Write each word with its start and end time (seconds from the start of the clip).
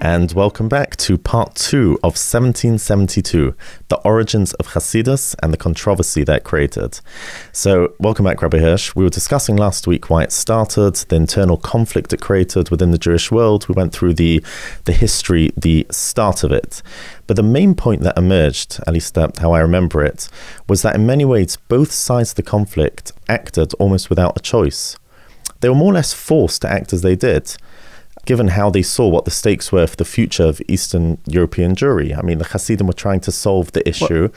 and 0.00 0.32
welcome 0.32 0.66
back 0.66 0.96
to 0.96 1.18
part 1.18 1.54
two 1.54 1.92
of 2.02 2.16
1772 2.16 3.54
the 3.88 3.96
origins 3.98 4.54
of 4.54 4.68
Hasidus 4.68 5.34
and 5.42 5.52
the 5.52 5.58
controversy 5.58 6.24
that 6.24 6.42
created. 6.42 7.00
So, 7.52 7.94
welcome 7.98 8.24
back, 8.24 8.40
Rabbi 8.40 8.58
Hirsch. 8.58 8.94
We 8.94 9.04
were 9.04 9.10
discussing 9.10 9.56
last 9.56 9.86
week 9.86 10.08
why 10.08 10.22
it 10.22 10.32
started, 10.32 10.94
the 10.94 11.16
internal 11.16 11.58
conflict 11.58 12.12
it 12.12 12.20
created 12.20 12.70
within 12.70 12.92
the 12.92 12.98
Jewish 12.98 13.30
world. 13.30 13.68
We 13.68 13.74
went 13.74 13.92
through 13.92 14.14
the, 14.14 14.42
the 14.84 14.92
history, 14.92 15.52
the 15.56 15.86
start 15.90 16.44
of 16.44 16.52
it. 16.52 16.82
But 17.26 17.36
the 17.36 17.42
main 17.42 17.74
point 17.74 18.02
that 18.02 18.16
emerged, 18.16 18.80
at 18.86 18.94
least 18.94 19.16
how 19.16 19.52
I 19.52 19.60
remember 19.60 20.02
it, 20.02 20.28
was 20.68 20.82
that 20.82 20.94
in 20.94 21.04
many 21.04 21.24
ways 21.24 21.56
both 21.68 21.92
sides 21.92 22.30
of 22.30 22.36
the 22.36 22.42
conflict 22.42 23.12
acted 23.28 23.74
almost 23.74 24.08
without 24.08 24.36
a 24.36 24.40
choice. 24.40 24.96
They 25.60 25.68
were 25.68 25.74
more 25.74 25.92
or 25.92 25.94
less 25.94 26.14
forced 26.14 26.62
to 26.62 26.72
act 26.72 26.94
as 26.94 27.02
they 27.02 27.16
did 27.16 27.56
given 28.24 28.48
how 28.48 28.70
they 28.70 28.82
saw 28.82 29.08
what 29.08 29.24
the 29.24 29.30
stakes 29.30 29.72
were 29.72 29.86
for 29.86 29.96
the 29.96 30.04
future 30.04 30.44
of 30.44 30.60
Eastern 30.68 31.18
European 31.26 31.74
Jewry. 31.74 32.16
I 32.16 32.22
mean, 32.22 32.38
the 32.38 32.44
Hasidim 32.44 32.86
were 32.86 32.92
trying 32.92 33.20
to 33.20 33.32
solve 33.32 33.72
the 33.72 33.86
issue. 33.88 34.28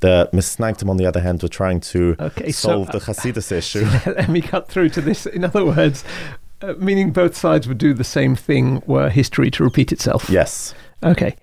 The 0.00 0.28
Misnagdim, 0.32 0.88
on 0.88 0.96
the 0.96 1.06
other 1.06 1.20
hand, 1.20 1.42
were 1.42 1.48
trying 1.48 1.80
to 1.80 2.16
okay, 2.18 2.52
solve 2.52 2.88
so, 2.92 2.98
the 2.98 3.04
Hasidus 3.04 3.52
uh, 3.52 3.54
issue. 3.56 3.86
Let 4.06 4.28
me 4.28 4.40
cut 4.40 4.68
through 4.68 4.90
to 4.90 5.00
this. 5.00 5.26
In 5.26 5.44
other 5.44 5.64
words, 5.64 6.04
uh, 6.60 6.74
meaning 6.78 7.12
both 7.12 7.36
sides 7.36 7.66
would 7.66 7.78
do 7.78 7.94
the 7.94 8.04
same 8.04 8.36
thing 8.36 8.82
were 8.86 9.10
history 9.10 9.50
to 9.52 9.64
repeat 9.64 9.92
itself. 9.92 10.28
Yes. 10.30 10.74
Okay. 11.02 11.36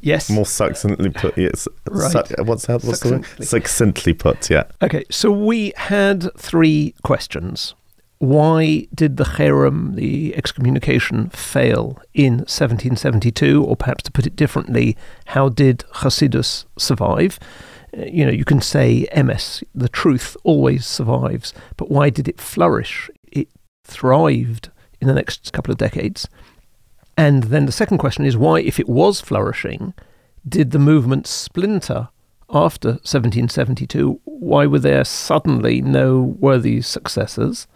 Yes. 0.00 0.30
More 0.30 0.46
succinctly 0.46 1.10
put. 1.10 1.36
Yes. 1.36 1.66
right. 1.90 2.26
Su- 2.26 2.44
what's 2.44 2.66
that? 2.66 2.84
What's 2.84 3.00
Succinctly. 3.00 3.28
the 3.36 3.40
word? 3.40 3.48
Succinctly 3.48 4.12
put. 4.12 4.50
Yeah. 4.50 4.64
Okay. 4.82 5.04
So 5.10 5.30
we 5.30 5.72
had 5.76 6.32
three 6.36 6.94
questions 7.02 7.74
why 8.18 8.86
did 8.92 9.16
the 9.16 9.24
cherem, 9.24 9.94
the 9.94 10.34
excommunication, 10.36 11.30
fail 11.30 12.00
in 12.14 12.38
1772? 12.38 13.64
Or 13.64 13.76
perhaps 13.76 14.02
to 14.04 14.12
put 14.12 14.26
it 14.26 14.36
differently, 14.36 14.96
how 15.26 15.48
did 15.48 15.84
Hasidus 15.94 16.64
survive? 16.76 17.38
Uh, 17.96 18.04
you 18.04 18.26
know, 18.26 18.32
you 18.32 18.44
can 18.44 18.60
say 18.60 19.06
emes, 19.12 19.62
the 19.74 19.88
truth 19.88 20.36
always 20.42 20.84
survives, 20.84 21.54
but 21.76 21.90
why 21.90 22.10
did 22.10 22.28
it 22.28 22.40
flourish? 22.40 23.08
It 23.30 23.48
thrived 23.84 24.70
in 25.00 25.06
the 25.06 25.14
next 25.14 25.52
couple 25.52 25.72
of 25.72 25.78
decades. 25.78 26.28
And 27.16 27.44
then 27.44 27.66
the 27.66 27.72
second 27.72 27.98
question 27.98 28.24
is 28.24 28.36
why, 28.36 28.60
if 28.60 28.78
it 28.78 28.88
was 28.88 29.20
flourishing, 29.20 29.94
did 30.48 30.72
the 30.72 30.78
movement 30.78 31.26
splinter 31.26 32.08
after 32.50 32.88
1772? 32.88 34.20
Why 34.24 34.66
were 34.66 34.78
there 34.78 35.04
suddenly 35.04 35.80
no 35.80 36.20
worthy 36.20 36.80
successors? 36.80 37.66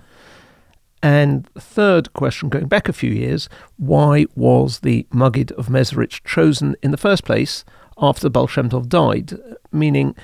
And 1.03 1.49
third 1.55 2.13
question, 2.13 2.49
going 2.49 2.69
back 2.69 2.89
a 2.89 2.93
few 2.93 3.11
years, 3.11 3.49
why 3.77 4.27
was 4.37 4.81
the 4.81 5.07
Maggid 5.13 5.51
of 5.53 5.67
Mezrich 5.67 6.23
chosen 6.25 6.77
in 6.83 6.93
the 6.93 6.97
first 6.97 7.25
place 7.25 7.65
after 7.99 8.29
Baal 8.29 8.47
died? 8.47 9.33
Meaning, 9.73 10.15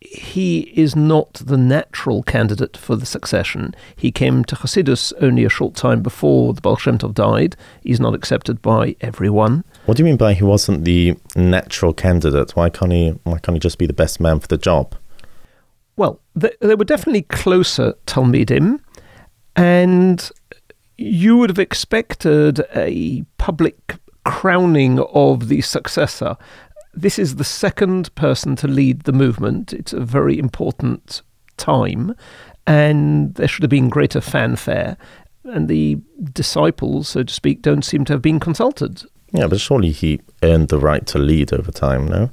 he 0.00 0.72
is 0.74 0.94
not 0.94 1.34
the 1.34 1.56
natural 1.56 2.22
candidate 2.22 2.76
for 2.76 2.96
the 2.96 3.06
succession. 3.06 3.74
He 3.96 4.12
came 4.12 4.44
to 4.44 4.56
Hasidus 4.56 5.14
only 5.22 5.44
a 5.44 5.48
short 5.48 5.74
time 5.74 6.02
before 6.02 6.52
the 6.52 6.60
Baal 6.60 6.76
died. 6.76 7.56
He's 7.82 8.00
not 8.00 8.14
accepted 8.14 8.60
by 8.60 8.94
everyone. 9.00 9.64
What 9.86 9.96
do 9.96 10.02
you 10.02 10.04
mean 10.04 10.18
by 10.18 10.34
he 10.34 10.44
wasn't 10.44 10.84
the 10.84 11.16
natural 11.34 11.94
candidate? 11.94 12.54
Why 12.54 12.68
can't 12.68 12.92
he? 12.92 13.10
Why 13.24 13.38
can't 13.38 13.56
he 13.56 13.60
just 13.60 13.78
be 13.78 13.86
the 13.86 13.94
best 13.94 14.20
man 14.20 14.40
for 14.40 14.48
the 14.48 14.58
job? 14.58 14.94
Well, 15.96 16.20
there 16.34 16.76
were 16.76 16.84
definitely 16.84 17.22
closer 17.22 17.94
Talmidim 18.06 18.80
and 19.56 20.30
you 20.98 21.36
would 21.36 21.50
have 21.50 21.58
expected 21.58 22.64
a 22.74 23.22
public 23.38 23.96
crowning 24.24 24.98
of 25.12 25.48
the 25.48 25.60
successor. 25.60 26.36
This 26.94 27.18
is 27.18 27.36
the 27.36 27.44
second 27.44 28.14
person 28.14 28.56
to 28.56 28.68
lead 28.68 29.02
the 29.02 29.12
movement. 29.12 29.72
It's 29.72 29.92
a 29.92 30.00
very 30.00 30.38
important 30.38 31.22
time, 31.56 32.14
and 32.66 33.34
there 33.34 33.48
should 33.48 33.62
have 33.62 33.70
been 33.70 33.88
greater 33.88 34.20
fanfare. 34.20 34.96
And 35.44 35.68
the 35.68 35.98
disciples, 36.32 37.08
so 37.08 37.22
to 37.22 37.32
speak, 37.32 37.62
don't 37.62 37.84
seem 37.84 38.04
to 38.06 38.14
have 38.14 38.22
been 38.22 38.40
consulted. 38.40 39.04
Yeah, 39.32 39.46
but 39.46 39.60
surely 39.60 39.90
he 39.90 40.20
earned 40.42 40.68
the 40.68 40.78
right 40.78 41.06
to 41.08 41.18
lead 41.18 41.52
over 41.52 41.70
time, 41.70 42.08
no? 42.08 42.30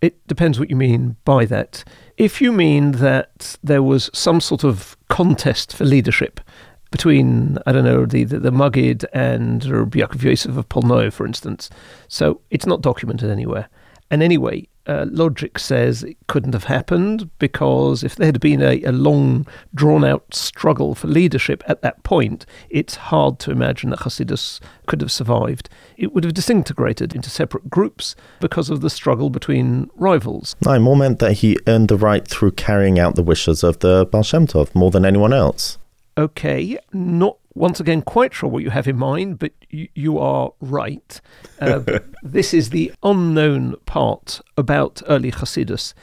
It 0.00 0.24
depends 0.28 0.60
what 0.60 0.70
you 0.70 0.76
mean 0.76 1.16
by 1.24 1.44
that. 1.46 1.84
If 2.16 2.40
you 2.40 2.52
mean 2.52 2.92
that 2.92 3.56
there 3.62 3.82
was 3.82 4.10
some 4.14 4.40
sort 4.40 4.64
of 4.64 4.96
contest 5.08 5.74
for 5.74 5.84
leadership 5.84 6.40
between, 6.90 7.58
I 7.66 7.72
don't 7.72 7.84
know, 7.84 8.06
the, 8.06 8.24
the, 8.24 8.38
the 8.38 8.50
Maggid 8.50 9.04
and 9.12 9.62
Yaakov 9.62 10.22
Yosef 10.22 10.56
of 10.56 10.68
Polnoy, 10.68 11.12
for 11.12 11.26
instance, 11.26 11.70
so 12.08 12.40
it's 12.50 12.66
not 12.66 12.80
documented 12.80 13.30
anywhere. 13.30 13.68
And 14.10 14.22
anyway, 14.22 14.66
uh, 14.86 15.04
logic 15.10 15.58
says 15.58 16.02
it 16.02 16.16
couldn't 16.28 16.54
have 16.54 16.64
happened 16.64 17.28
because 17.38 18.02
if 18.02 18.16
there 18.16 18.26
had 18.26 18.40
been 18.40 18.62
a, 18.62 18.82
a 18.84 18.92
long, 18.92 19.46
drawn 19.74 20.02
out 20.02 20.34
struggle 20.34 20.94
for 20.94 21.08
leadership 21.08 21.62
at 21.66 21.82
that 21.82 22.02
point, 22.04 22.46
it's 22.70 22.94
hard 22.94 23.38
to 23.40 23.50
imagine 23.50 23.90
that 23.90 24.00
Hasidus 24.00 24.60
could 24.86 25.02
have 25.02 25.12
survived. 25.12 25.68
It 25.98 26.14
would 26.14 26.24
have 26.24 26.32
disintegrated 26.32 27.14
into 27.14 27.28
separate 27.28 27.68
groups 27.68 28.16
because 28.40 28.70
of 28.70 28.80
the 28.80 28.88
struggle 28.88 29.28
between 29.28 29.90
rivals. 29.94 30.56
No, 30.64 30.78
more 30.78 30.96
meant 30.96 31.18
that 31.18 31.34
he 31.34 31.58
earned 31.66 31.88
the 31.88 31.98
right 31.98 32.26
through 32.26 32.52
carrying 32.52 32.98
out 32.98 33.14
the 33.14 33.22
wishes 33.22 33.62
of 33.62 33.80
the 33.80 34.06
Baal 34.10 34.22
Tov 34.22 34.74
more 34.74 34.90
than 34.90 35.04
anyone 35.04 35.34
else. 35.34 35.76
Okay, 36.18 36.76
not 36.92 37.38
once 37.54 37.78
again 37.78 38.02
quite 38.02 38.34
sure 38.34 38.50
what 38.50 38.64
you 38.64 38.70
have 38.70 38.88
in 38.88 38.98
mind, 38.98 39.38
but 39.38 39.52
you, 39.70 39.88
you 39.94 40.18
are 40.18 40.50
right. 40.60 41.20
Uh, 41.60 42.00
this 42.24 42.52
is 42.52 42.70
the 42.70 42.92
unknown 43.04 43.76
part 43.86 44.40
about 44.56 45.00
early 45.06 45.30
Hasidus. 45.30 45.94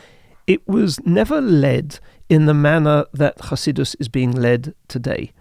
It 0.47 0.65
was 0.65 1.05
never 1.05 1.41
led 1.41 1.99
in 2.29 2.45
the 2.45 2.53
manner 2.53 3.05
that 3.11 3.37
Hasidus 3.39 3.93
is 3.99 4.07
being 4.07 4.31
led 4.31 4.73
today. 4.87 5.33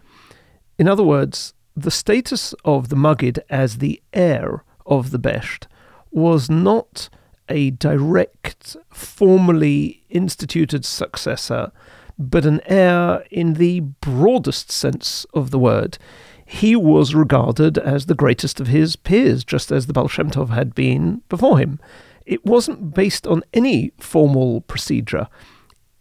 In 0.77 0.89
other 0.89 1.05
words, 1.05 1.55
the 1.77 1.93
status 1.93 2.53
of 2.65 2.89
the 2.89 2.97
Maggid 2.97 3.39
as 3.49 3.79
the 3.79 4.03
heir 4.13 4.65
of 4.87 5.13
the 5.13 5.21
Besht 5.21 5.69
was 6.11 6.51
not 6.51 7.09
a 7.49 7.71
direct, 7.71 8.77
formally 8.91 10.03
instituted 10.11 10.85
successor, 10.85 11.71
but 12.19 12.45
an 12.45 12.61
heir 12.67 13.25
in 13.31 13.55
the 13.55 13.81
broadest 13.81 14.71
sense 14.71 15.27
of 15.35 15.51
the 15.51 15.59
word 15.59 15.99
he 16.47 16.77
was 16.77 17.15
regarded 17.15 17.79
as 17.79 18.07
the 18.07 18.15
greatest 18.15 18.61
of 18.61 18.67
his 18.69 18.97
peers, 18.97 19.45
just 19.45 19.73
as 19.73 19.87
the 19.87 19.93
Baal 19.93 20.09
had 20.09 20.75
been 20.75 21.23
before 21.29 21.59
him. 21.59 21.81
It 22.27 22.45
wasn't 22.45 22.95
based 22.95 23.27
on 23.27 23.43
any 23.53 23.93
formal 23.99 24.63
procedure. 24.63 25.29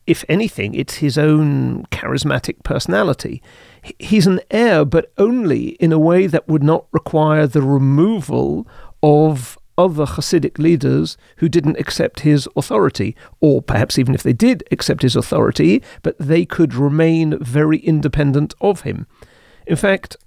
If 0.05 0.25
anything, 0.27 0.75
it's 0.75 0.95
his 0.95 1.17
own 1.17 1.85
charismatic 1.85 2.63
personality. 2.63 3.41
He's 3.99 4.27
an 4.27 4.41
heir, 4.51 4.83
but 4.83 5.13
only 5.17 5.69
in 5.79 5.93
a 5.93 5.99
way 5.99 6.27
that 6.27 6.47
would 6.47 6.63
not 6.63 6.87
require 6.91 7.47
the 7.47 7.61
removal 7.61 8.67
of 9.01 9.57
other 9.77 10.05
Hasidic 10.05 10.57
leaders 10.59 11.17
who 11.37 11.49
didn't 11.49 11.79
accept 11.79 12.21
his 12.21 12.47
authority, 12.55 13.15
or 13.39 13.61
perhaps 13.61 13.97
even 13.97 14.13
if 14.13 14.23
they 14.23 14.33
did 14.33 14.63
accept 14.71 15.01
his 15.01 15.15
authority, 15.15 15.81
but 16.01 16.17
they 16.19 16.45
could 16.45 16.73
remain 16.73 17.37
very 17.39 17.77
independent 17.79 18.53
of 18.61 18.81
him. 18.81 19.07
In 19.65 19.75
fact, 19.75 20.17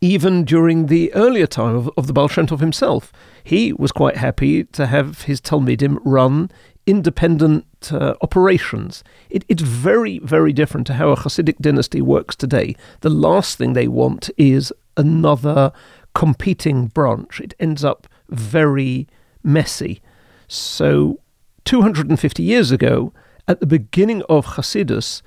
even 0.00 0.44
during 0.44 0.86
the 0.86 1.12
earlier 1.14 1.46
time 1.46 1.74
of, 1.74 1.90
of 1.96 2.06
the 2.06 2.12
Baal 2.12 2.28
Shem 2.28 2.46
Tov 2.46 2.60
himself. 2.60 3.12
He 3.42 3.72
was 3.72 3.92
quite 3.92 4.16
happy 4.16 4.64
to 4.64 4.86
have 4.86 5.22
his 5.22 5.40
Talmidim 5.40 5.98
run 6.04 6.50
independent 6.86 7.66
uh, 7.92 8.14
operations. 8.22 9.04
It, 9.28 9.44
it's 9.48 9.62
very, 9.62 10.20
very 10.20 10.52
different 10.52 10.86
to 10.86 10.94
how 10.94 11.10
a 11.10 11.16
Hasidic 11.16 11.58
dynasty 11.58 12.00
works 12.00 12.34
today. 12.34 12.76
The 13.00 13.10
last 13.10 13.58
thing 13.58 13.72
they 13.72 13.88
want 13.88 14.30
is 14.36 14.72
another 14.96 15.72
competing 16.14 16.86
branch. 16.86 17.40
It 17.40 17.54
ends 17.60 17.84
up 17.84 18.06
very 18.30 19.08
messy. 19.42 20.00
So, 20.48 21.20
250 21.64 22.42
years 22.42 22.70
ago, 22.70 23.12
at 23.46 23.60
the 23.60 23.66
beginning 23.66 24.22
of 24.28 24.46
Hasidus, 24.46 25.22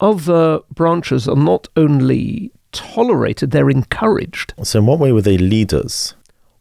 other 0.00 0.60
branches 0.72 1.28
are 1.28 1.36
not 1.36 1.68
only 1.76 2.52
tolerated, 2.72 3.50
they're 3.50 3.70
encouraged. 3.70 4.54
So, 4.62 4.78
in 4.78 4.86
what 4.86 4.98
way 4.98 5.12
were 5.12 5.22
they 5.22 5.38
leaders? 5.38 6.14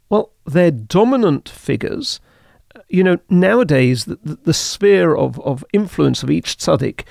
Well, 0.10 0.32
they're 0.46 0.72
dominant 0.72 1.48
figures, 1.48 2.20
you 2.90 3.04
know, 3.04 3.18
nowadays 3.30 4.06
the, 4.06 4.20
the, 4.24 4.36
the 4.44 4.54
sphere 4.54 5.16
of, 5.16 5.40
of 5.42 5.64
influence 5.74 6.24
of 6.24 6.30
each 6.30 6.58
tzaddik 6.58 7.04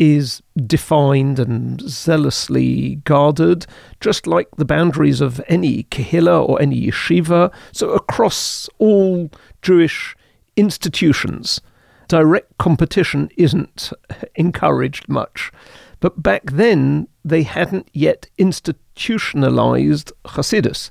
is 0.00 0.42
defined 0.66 1.38
and 1.38 1.78
zealously 1.82 2.96
guarded, 3.04 3.66
just 4.00 4.26
like 4.26 4.48
the 4.56 4.64
boundaries 4.64 5.20
of 5.20 5.42
any 5.46 5.82
kehillah 5.84 6.48
or 6.48 6.60
any 6.60 6.80
yeshiva. 6.86 7.52
So 7.72 7.90
across 7.90 8.68
all 8.78 9.30
Jewish 9.60 10.16
institutions, 10.56 11.60
direct 12.08 12.56
competition 12.56 13.28
isn't 13.36 13.92
encouraged 14.36 15.06
much. 15.06 15.52
But 16.00 16.22
back 16.22 16.50
then, 16.52 17.06
they 17.22 17.42
hadn't 17.42 17.90
yet 17.92 18.26
institutionalized 18.38 20.12
Hasidus. 20.24 20.88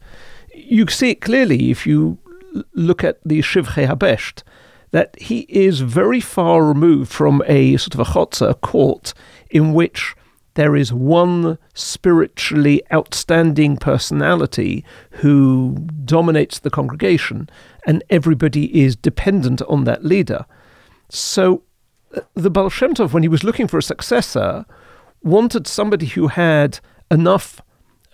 You 0.53 0.85
see 0.87 1.09
it 1.11 1.21
clearly 1.21 1.71
if 1.71 1.87
you 1.87 2.19
look 2.75 3.03
at 3.03 3.19
the 3.25 3.39
Shivchei 3.39 3.87
Habesht, 3.87 4.43
that 4.91 5.19
he 5.19 5.39
is 5.49 5.81
very 5.81 6.19
far 6.19 6.65
removed 6.65 7.11
from 7.11 7.43
a 7.45 7.77
sort 7.77 7.93
of 7.93 7.99
a 7.99 8.05
chotzer, 8.05 8.49
a 8.49 8.55
court, 8.55 9.13
in 9.49 9.73
which 9.73 10.15
there 10.55 10.75
is 10.75 10.91
one 10.91 11.57
spiritually 11.73 12.81
outstanding 12.91 13.77
personality 13.77 14.83
who 15.11 15.87
dominates 16.03 16.59
the 16.59 16.69
congregation, 16.69 17.49
and 17.85 18.03
everybody 18.09 18.81
is 18.81 18.95
dependent 18.95 19.61
on 19.63 19.83
that 19.85 20.03
leader. 20.03 20.45
So 21.09 21.63
uh, 22.15 22.21
the 22.33 22.49
Baal 22.49 22.69
Shem 22.69 22.93
Tov, 22.93 23.13
when 23.13 23.23
he 23.23 23.29
was 23.29 23.43
looking 23.43 23.67
for 23.67 23.77
a 23.77 23.83
successor, 23.83 24.65
wanted 25.23 25.67
somebody 25.67 26.07
who 26.07 26.27
had 26.27 26.79
enough 27.11 27.61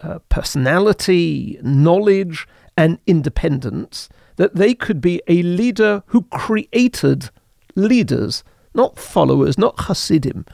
uh, 0.04 0.20
personality, 0.30 1.58
knowledge, 1.64 2.48
and 2.78 3.00
independence 3.08 4.10
that 4.38 4.56
they 4.56 4.74
could 4.74 5.02
be 5.02 5.22
a 5.28 5.42
leader 5.44 6.04
who 6.08 6.24
created 6.24 7.30
leaders, 7.76 8.44
not 8.74 9.00
followers, 9.00 9.58
not 9.58 9.80
Hasidim, 9.82 10.46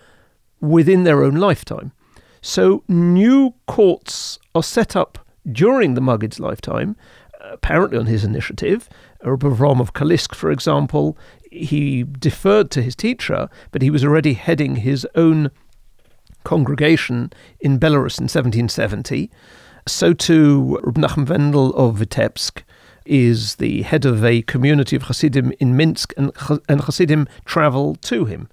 within 0.59 1.03
their 1.03 1.23
own 1.23 1.35
lifetime. 1.35 1.91
So 2.41 2.83
new 2.87 3.53
courts 3.67 4.39
are 4.55 4.63
set 4.63 4.95
up 4.95 5.19
during 5.51 5.93
the 5.93 6.01
Maggid's 6.01 6.39
lifetime, 6.39 6.95
apparently 7.41 7.97
on 7.97 8.05
his 8.05 8.23
initiative. 8.23 8.89
Rabbi 9.23 9.47
Avram 9.47 9.79
of 9.79 9.93
Kalisk, 9.93 10.35
for 10.35 10.51
example, 10.51 11.17
he 11.51 12.03
deferred 12.03 12.71
to 12.71 12.81
his 12.81 12.95
teacher, 12.95 13.49
but 13.71 13.81
he 13.81 13.89
was 13.89 14.03
already 14.03 14.33
heading 14.33 14.77
his 14.77 15.05
own 15.15 15.51
congregation 16.43 17.31
in 17.59 17.79
Belarus 17.79 18.17
in 18.19 18.25
1770. 18.25 19.29
So 19.87 20.13
too 20.13 20.79
Rabbi 20.83 21.01
Nachum 21.01 21.27
Mendel 21.27 21.73
of 21.75 21.97
Vitebsk, 21.97 22.63
is 23.06 23.56
the 23.56 23.81
head 23.83 24.06
of 24.06 24.24
a 24.24 24.42
community 24.44 24.95
of 24.95 25.03
Hasidim 25.03 25.53
in 25.59 25.75
Minsk, 25.75 26.13
and, 26.18 26.31
and 26.69 26.81
Hasidim 26.81 27.27
travel 27.45 27.95
to 27.95 28.25
him. 28.25 28.48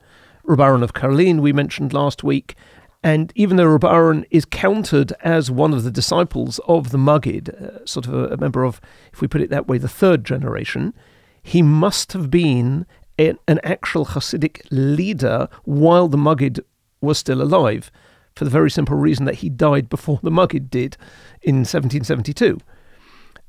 Reb 0.45 0.59
Aharon 0.59 0.83
of 0.83 0.95
Karlin, 0.95 1.41
we 1.41 1.53
mentioned 1.53 1.93
last 1.93 2.25
week, 2.25 2.55
and 3.03 3.33
even 3.35 3.57
though 3.57 3.67
Reb 3.67 3.83
Aharon 3.83 4.25
is 4.31 4.45
counted 4.45 5.13
as 5.23 5.51
one 5.51 5.73
of 5.73 5.85
the 5.85 5.91
disciples 5.91 6.59
of 6.67 6.91
the 6.91 6.99
Maggid, 6.99 7.51
uh, 7.51 7.85
sort 7.85 8.07
of 8.07 8.15
a, 8.15 8.29
a, 8.29 8.37
member 8.37 8.65
of, 8.65 8.81
if 9.13 9.21
we 9.21 9.29
put 9.29 9.41
it 9.41 9.51
that 9.51 9.69
way, 9.69 9.79
the 9.79 9.89
third 9.89 10.25
generation, 10.25 10.95
he 11.43 11.63
must 11.63 12.13
have 12.13 12.31
been 12.31 12.87
a, 13.19 13.35
an 13.47 13.61
actual 13.63 14.07
Hasidic 14.07 14.63
leader 14.71 15.49
while 15.65 16.09
the 16.09 16.17
Maggid 16.17 16.65
was 17.01 17.19
still 17.19 17.43
alive, 17.43 17.91
for 18.35 18.45
the 18.45 18.51
very 18.51 18.71
simple 18.71 18.97
reason 18.97 19.25
that 19.27 19.37
he 19.37 19.49
died 19.49 19.89
before 19.89 20.21
the 20.23 20.31
Maggid 20.31 20.71
did 20.71 20.97
in 21.43 21.57
1772. 21.57 22.59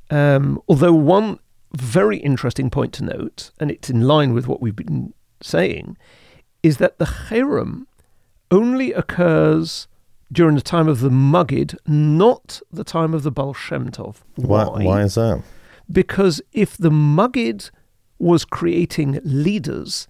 Um, 0.09 0.61
although 0.67 0.93
one 0.93 1.39
very 1.73 2.17
interesting 2.17 2.69
point 2.69 2.93
to 2.93 3.03
note, 3.03 3.51
and 3.59 3.69
it's 3.69 3.89
in 3.89 4.01
line 4.01 4.33
with 4.33 4.47
what 4.47 4.61
we've 4.61 4.75
been 4.75 5.13
saying, 5.41 5.97
is 6.63 6.77
that 6.77 6.97
the 6.97 7.05
cherem 7.05 7.85
only 8.51 8.91
occurs 8.93 9.87
during 10.31 10.55
the 10.55 10.61
time 10.61 10.87
of 10.87 10.99
the 10.99 11.09
Maggid, 11.09 11.77
not 11.87 12.61
the 12.71 12.83
time 12.83 13.13
of 13.13 13.23
the 13.23 13.31
Baal 13.31 13.53
Shem 13.53 13.89
Tov. 13.89 14.17
Why? 14.35 14.65
Why, 14.65 14.83
why 14.83 15.01
is 15.03 15.15
that? 15.15 15.41
Because 15.91 16.41
if 16.51 16.77
the 16.77 16.91
Maggid 16.91 17.69
was 18.19 18.45
creating 18.45 19.19
leaders, 19.23 20.07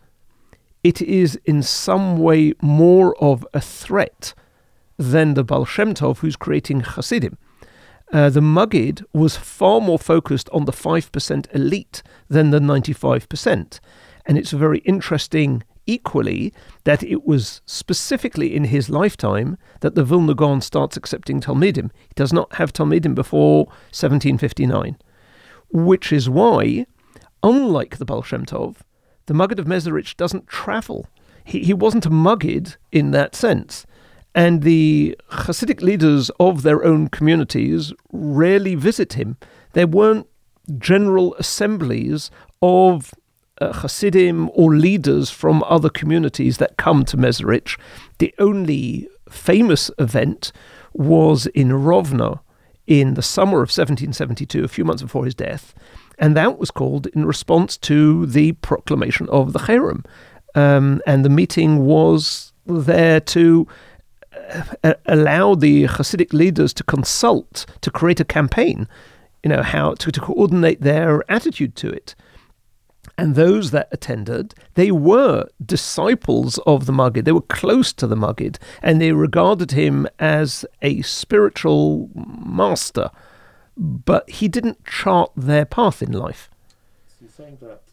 it 0.83 1.01
is 1.01 1.39
in 1.45 1.61
some 1.61 2.17
way 2.17 2.53
more 2.61 3.15
of 3.23 3.45
a 3.53 3.61
threat 3.61 4.33
than 4.97 5.35
the 5.35 5.43
Baal 5.43 5.65
Shem 5.65 5.93
Tov 5.93 6.17
who's 6.17 6.35
creating 6.35 6.81
Hasidim. 6.81 7.37
Uh, 8.11 8.29
the 8.29 8.41
Maggid 8.41 9.05
was 9.13 9.37
far 9.37 9.79
more 9.79 9.99
focused 9.99 10.49
on 10.49 10.65
the 10.65 10.71
5% 10.71 11.55
elite 11.55 12.01
than 12.27 12.49
the 12.49 12.59
95%. 12.59 13.79
And 14.25 14.37
it's 14.37 14.51
very 14.51 14.79
interesting, 14.79 15.63
equally, 15.85 16.53
that 16.85 17.03
it 17.03 17.25
was 17.25 17.61
specifically 17.65 18.55
in 18.55 18.65
his 18.65 18.89
lifetime 18.89 19.57
that 19.81 19.93
the 19.93 20.03
Vilna 20.03 20.33
Gaon 20.33 20.61
starts 20.61 20.97
accepting 20.97 21.39
Talmidim. 21.39 21.91
He 22.07 22.13
does 22.15 22.33
not 22.33 22.55
have 22.55 22.73
Talmidim 22.73 23.13
before 23.13 23.65
1759, 23.91 24.97
which 25.71 26.11
is 26.11 26.29
why, 26.29 26.87
unlike 27.43 27.97
the 27.97 28.05
Baal 28.05 28.23
Shem 28.23 28.45
Tov, 28.45 28.77
the 29.27 29.35
Maggid 29.35 29.59
of 29.59 29.67
Mezerich 29.67 30.17
doesn't 30.17 30.47
travel. 30.47 31.07
He, 31.43 31.59
he 31.59 31.73
wasn't 31.73 32.07
a 32.07 32.11
Maggid 32.11 32.77
in 32.91 33.11
that 33.11 33.35
sense. 33.35 33.85
And 34.35 34.61
the 34.61 35.17
Hasidic 35.31 35.81
leaders 35.81 36.29
of 36.39 36.61
their 36.61 36.83
own 36.83 37.07
communities 37.07 37.93
rarely 38.11 38.75
visit 38.75 39.13
him. 39.13 39.37
There 39.73 39.87
weren't 39.87 40.27
general 40.77 41.35
assemblies 41.35 42.29
of 42.61 43.13
uh, 43.59 43.73
Hasidim 43.73 44.49
or 44.53 44.75
leaders 44.75 45.29
from 45.29 45.63
other 45.63 45.89
communities 45.89 46.57
that 46.57 46.77
come 46.77 47.03
to 47.05 47.17
Mezerich. 47.17 47.77
The 48.19 48.33
only 48.39 49.09
famous 49.29 49.91
event 49.97 50.51
was 50.93 51.47
in 51.47 51.69
Rovno 51.69 52.39
in 52.87 53.13
the 53.13 53.21
summer 53.21 53.57
of 53.57 53.69
1772, 53.69 54.63
a 54.63 54.67
few 54.67 54.83
months 54.83 55.03
before 55.03 55.25
his 55.25 55.35
death, 55.35 55.75
and 56.17 56.35
that 56.35 56.57
was 56.57 56.71
called 56.71 57.05
in 57.07 57.25
response 57.25 57.77
to 57.77 58.25
the 58.25 58.53
proclamation 58.53 59.29
of 59.29 59.53
the 59.53 59.59
Cherem. 59.59 60.05
Um, 60.55 61.01
and 61.05 61.23
the 61.23 61.29
meeting 61.29 61.85
was 61.85 62.51
there 62.65 63.19
to 63.19 63.67
allow 65.05 65.55
the 65.55 65.85
Hasidic 65.85 66.33
leaders 66.33 66.73
to 66.73 66.83
consult 66.83 67.65
to 67.81 67.91
create 67.91 68.19
a 68.19 68.25
campaign, 68.25 68.87
you 69.43 69.49
know, 69.49 69.63
how 69.63 69.93
to, 69.95 70.11
to 70.11 70.19
coordinate 70.19 70.81
their 70.81 71.23
attitude 71.31 71.75
to 71.77 71.89
it. 71.89 72.15
And 73.17 73.35
those 73.35 73.71
that 73.71 73.89
attended, 73.91 74.53
they 74.75 74.91
were 74.91 75.47
disciples 75.65 76.57
of 76.59 76.85
the 76.85 76.93
Maggid. 76.93 77.25
They 77.25 77.31
were 77.31 77.41
close 77.41 77.91
to 77.93 78.07
the 78.07 78.15
Maggid, 78.15 78.59
and 78.81 79.01
they 79.01 79.11
regarded 79.11 79.71
him 79.71 80.07
as 80.19 80.63
a 80.81 81.01
spiritual 81.01 82.09
master. 82.13 83.09
But 83.75 84.29
he 84.29 84.47
didn't 84.47 84.85
chart 84.85 85.31
their 85.35 85.65
path 85.65 86.01
in 86.01 86.11
life. 86.11 86.49
So 87.07 87.15
you're 87.21 87.29
saying 87.29 87.57
that 87.61 87.83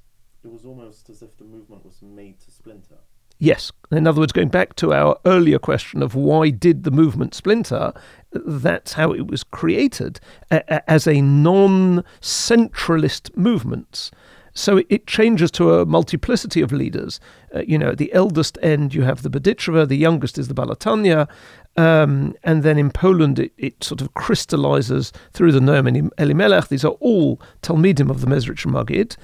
it 0.44 0.52
was 0.52 0.64
almost 0.64 1.10
as 1.10 1.22
if 1.22 1.36
the 1.36 1.44
movement 1.44 1.84
was 1.84 2.02
made 2.02 2.40
to 2.40 2.50
splinter. 2.50 2.98
Yes. 3.38 3.70
In 3.90 4.06
other 4.06 4.20
words, 4.20 4.32
going 4.32 4.48
back 4.48 4.76
to 4.76 4.92
our 4.92 5.18
earlier 5.26 5.58
question 5.58 6.02
of 6.02 6.14
why 6.14 6.50
did 6.50 6.84
the 6.84 6.90
movement 6.90 7.34
splinter, 7.34 7.92
that's 8.32 8.94
how 8.94 9.12
it 9.12 9.26
was 9.26 9.44
created 9.44 10.20
as 10.50 11.06
a 11.06 11.20
non 11.20 12.02
centralist 12.20 13.36
movement. 13.36 14.10
So 14.54 14.80
it 14.88 15.06
changes 15.06 15.50
to 15.52 15.74
a 15.74 15.86
multiplicity 15.86 16.62
of 16.62 16.72
leaders. 16.72 17.20
Uh, 17.54 17.60
you 17.60 17.76
know, 17.76 17.90
at 17.90 17.98
the 17.98 18.12
eldest 18.14 18.56
end, 18.62 18.94
you 18.94 19.02
have 19.02 19.22
the 19.22 19.28
Berditchever, 19.28 19.86
the 19.86 19.98
youngest 19.98 20.38
is 20.38 20.48
the 20.48 20.54
Baal 20.54 20.68
HaTanya, 20.68 21.28
um, 21.76 22.34
and 22.42 22.62
then 22.62 22.78
in 22.78 22.90
Poland, 22.90 23.38
it, 23.38 23.52
it, 23.58 23.84
sort 23.84 24.00
of 24.00 24.14
crystallizes 24.14 25.12
through 25.34 25.52
the 25.52 25.60
Noam 25.60 26.10
Elimelech. 26.18 26.68
These 26.68 26.86
are 26.86 26.96
all 27.00 27.38
Talmidim 27.62 28.08
of 28.08 28.22
the 28.22 28.26
Mezrich 28.26 28.64
Maggid. 28.64 29.16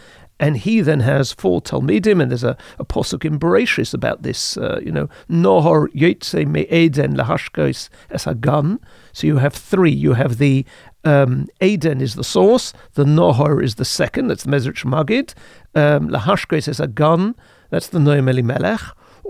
And 0.43 0.57
he 0.57 0.81
then 0.81 0.99
has 1.01 1.33
four 1.33 1.63
Talmidim, 1.63 2.21
and 2.21 2.33
there's 2.33 2.43
a, 2.43 2.57
a 2.81 2.85
posuk 2.85 3.25
in 3.25 3.39
Bereshis 3.39 3.95
about 3.95 4.25
this, 4.25 4.57
uh, 4.57 4.81
you 4.85 4.91
know, 4.91 5.09
Nohor 5.31 5.87
Yotze 5.95 6.45
Me'eden 6.45 7.15
Lahashkos 7.15 7.89
Es 8.11 8.25
Hagan. 8.25 8.81
So 9.13 9.29
you 9.29 9.37
have 9.37 9.55
three. 9.55 9.93
You 9.93 10.15
have 10.15 10.39
the 10.39 10.67
um, 11.05 11.47
Eden 11.61 12.01
is 12.01 12.17
the 12.17 12.25
source, 12.25 12.73
the 12.95 13.05
Nohor 13.05 13.63
is 13.63 13.77
the 13.77 13.85
second, 13.85 14.27
that's 14.27 14.43
the 14.43 14.51
Mezrich 14.51 14.85
Magid, 14.85 15.35
um, 15.77 16.09
Lahashkos 16.09 16.67
Es 16.67 16.79
Hagan, 16.79 17.37
that's 17.71 17.87
the 17.87 18.01
Noam 18.01 18.29
Elimelech. 18.29 18.81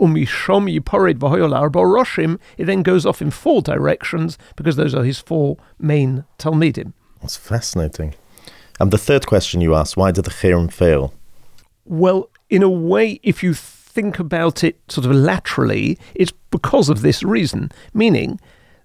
Umishom 0.00 0.74
Yipored 0.74 1.18
Vahoyol 1.18 1.54
Arba 1.54 1.80
Roshim, 1.80 2.38
it 2.56 2.64
then 2.64 2.82
goes 2.82 3.04
off 3.04 3.20
in 3.20 3.30
four 3.30 3.60
directions 3.60 4.38
because 4.56 4.76
those 4.76 4.94
are 4.94 5.04
his 5.04 5.18
four 5.18 5.58
main 5.78 6.24
Talmidim. 6.38 6.94
That's 7.20 7.36
fascinating. 7.36 8.14
And 8.80 8.90
the 8.90 8.98
third 8.98 9.26
question 9.26 9.60
you 9.60 9.74
asked, 9.74 9.96
why 9.96 10.10
did 10.10 10.24
the 10.24 10.30
Cherem 10.30 10.72
fail? 10.72 11.14
Well, 11.84 12.30
in 12.48 12.62
a 12.62 12.70
way, 12.70 13.20
if 13.22 13.42
you 13.42 13.54
think 13.54 14.18
about 14.18 14.64
it 14.64 14.78
sort 14.88 15.06
of 15.06 15.12
laterally, 15.12 15.98
it's 16.14 16.32
because 16.50 16.88
of 16.88 17.02
this 17.02 17.22
reason, 17.22 17.70
meaning 17.92 18.40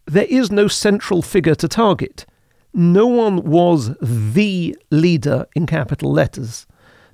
there 0.06 0.26
is 0.30 0.52
no 0.52 0.68
central 0.68 1.22
figure 1.22 1.56
to 1.56 1.68
target. 1.68 2.26
No 2.74 3.08
one 3.08 3.44
was 3.44 3.96
the 4.02 4.78
leader 4.92 5.48
in 5.56 5.66
capital 5.66 6.12
letters. 6.12 6.68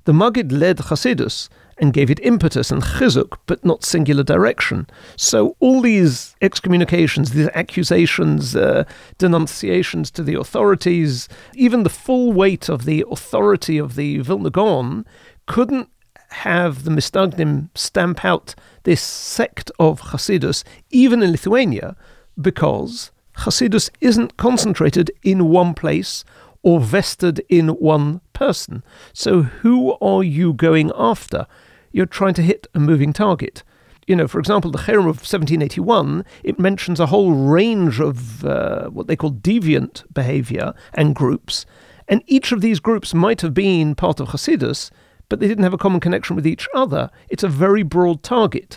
The 0.04 0.12
Maggid 0.12 0.52
led 0.52 0.78
Hasidus 0.78 1.48
and 1.78 1.92
gave 1.92 2.10
it 2.10 2.20
impetus 2.22 2.70
and 2.70 2.82
chizuk, 2.82 3.38
but 3.46 3.64
not 3.64 3.84
singular 3.84 4.22
direction. 4.22 4.86
So 5.16 5.56
all 5.60 5.80
these 5.80 6.36
excommunications, 6.40 7.32
these 7.32 7.48
accusations, 7.54 8.54
uh, 8.54 8.84
denunciations 9.18 10.10
to 10.12 10.22
the 10.22 10.34
authorities, 10.34 11.28
even 11.54 11.82
the 11.82 11.90
full 11.90 12.32
weight 12.32 12.68
of 12.68 12.84
the 12.84 13.04
authority 13.10 13.78
of 13.78 13.94
the 13.96 14.18
Vilna 14.18 14.50
Gaon 14.50 15.04
couldn't 15.46 15.88
have 16.30 16.84
the 16.84 16.90
Misnagdim 16.90 17.68
stamp 17.74 18.24
out 18.24 18.54
this 18.82 19.00
sect 19.00 19.70
of 19.78 20.00
Hasidus, 20.00 20.64
even 20.90 21.22
in 21.22 21.30
Lithuania, 21.30 21.96
because 22.40 23.10
Hasidus 23.38 23.90
isn't 24.00 24.36
concentrated 24.36 25.10
in 25.22 25.48
one 25.48 25.74
place 25.74 26.24
or 26.62 26.80
vested 26.80 27.44
in 27.48 27.68
one 27.68 28.20
person. 28.32 28.82
So 29.12 29.42
who 29.42 29.92
are 30.00 30.24
you 30.24 30.52
going 30.52 30.90
after? 30.96 31.46
You're 31.94 32.06
trying 32.06 32.34
to 32.34 32.42
hit 32.42 32.66
a 32.74 32.80
moving 32.80 33.12
target. 33.12 33.62
You 34.08 34.16
know, 34.16 34.26
for 34.26 34.40
example, 34.40 34.72
the 34.72 34.78
Cherem 34.78 35.08
of 35.08 35.22
1781, 35.22 36.24
it 36.42 36.58
mentions 36.58 36.98
a 36.98 37.06
whole 37.06 37.32
range 37.32 38.00
of 38.00 38.44
uh, 38.44 38.88
what 38.88 39.06
they 39.06 39.14
call 39.14 39.30
deviant 39.30 40.02
behavior 40.12 40.74
and 40.92 41.14
groups. 41.14 41.64
And 42.08 42.24
each 42.26 42.50
of 42.50 42.62
these 42.62 42.80
groups 42.80 43.14
might 43.14 43.42
have 43.42 43.54
been 43.54 43.94
part 43.94 44.18
of 44.18 44.30
Hasidus, 44.30 44.90
but 45.28 45.38
they 45.38 45.46
didn't 45.46 45.62
have 45.62 45.72
a 45.72 45.78
common 45.78 46.00
connection 46.00 46.34
with 46.34 46.48
each 46.48 46.66
other. 46.74 47.12
It's 47.28 47.44
a 47.44 47.48
very 47.48 47.84
broad 47.84 48.24
target. 48.24 48.76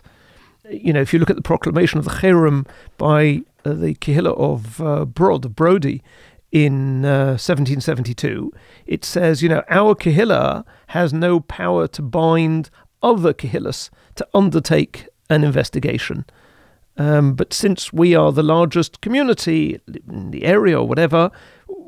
You 0.70 0.94
know, 0.94 1.02
if 1.02 1.12
you 1.12 1.18
look 1.18 1.32
at 1.32 1.36
the 1.36 1.42
proclamation 1.42 1.98
of 1.98 2.06
the 2.06 2.12
Cherem 2.12 2.68
by 3.00 3.42
uh, 3.66 3.74
the 3.74 3.96
Kehillah 3.96 4.38
of 4.38 4.80
uh, 4.80 5.06
Brod, 5.06 5.56
Brody, 5.56 6.04
in 6.52 7.04
uh, 7.04 7.36
1772, 7.36 8.54
it 8.86 9.04
says, 9.04 9.44
you 9.44 9.50
know, 9.50 9.64
our 9.70 9.96
Kehillah 9.96 10.64
has 10.88 11.12
no 11.12 11.40
power 11.40 11.88
to 11.88 12.02
bind 12.02 12.70
other 13.02 13.34
Kehillahs 13.34 13.90
to 14.16 14.28
undertake 14.34 15.08
an 15.30 15.44
investigation. 15.44 16.26
Um, 16.98 17.36
but 17.36 17.54
since 17.54 17.94
we 17.94 18.16
are 18.16 18.32
the 18.32 18.44
largest 18.44 19.02
community 19.02 19.80
in 20.10 20.32
the 20.32 20.46
area 20.46 20.80
or 20.80 20.88
whatever, 20.88 21.32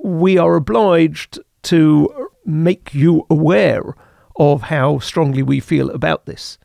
we 0.04 0.38
are 0.38 0.56
obliged 0.56 1.40
to 1.64 2.30
make 2.46 2.94
you 2.94 3.26
aware 3.30 3.96
of 4.38 4.64
how 4.64 5.00
strongly 5.00 5.44
we 5.44 5.60
feel 5.60 5.90
about 5.90 6.26
this. 6.26 6.58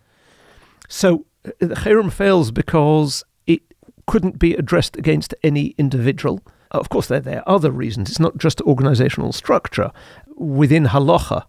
So 0.89 1.27
the 1.43 1.75
Cherem 1.75 2.13
fails 2.13 2.51
because 2.51 3.25
it 3.47 3.63
couldn't 4.07 4.39
be 4.39 4.55
addressed 4.55 4.97
against 4.97 5.35
any 5.43 5.75
individual. 5.79 6.41
Of 6.71 6.89
course, 6.89 7.09
there, 7.09 7.21
there 7.21 7.39
are 7.41 7.55
other 7.55 7.71
reasons. 7.71 8.11
It's 8.11 8.21
not 8.21 8.37
just 8.37 8.61
organizational 8.63 9.33
structure. 9.33 9.91
Within 10.37 10.87
Halacha, 10.87 11.45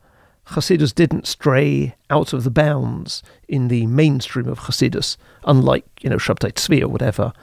Hasidus 0.50 0.94
didn't 0.94 1.28
stray 1.28 1.96
out 2.10 2.34
of 2.34 2.44
the 2.44 2.52
bounds 2.52 3.24
in 3.48 3.68
the 3.68 3.88
mainstream 3.88 4.48
of 4.48 4.60
Hasidus, 4.60 5.18
unlike, 5.46 5.86
you 6.02 6.10
know, 6.10 6.18
Shabtai 6.18 6.54
Tzvi 6.54 6.82
or 6.82 6.88
whatever. 6.88 7.34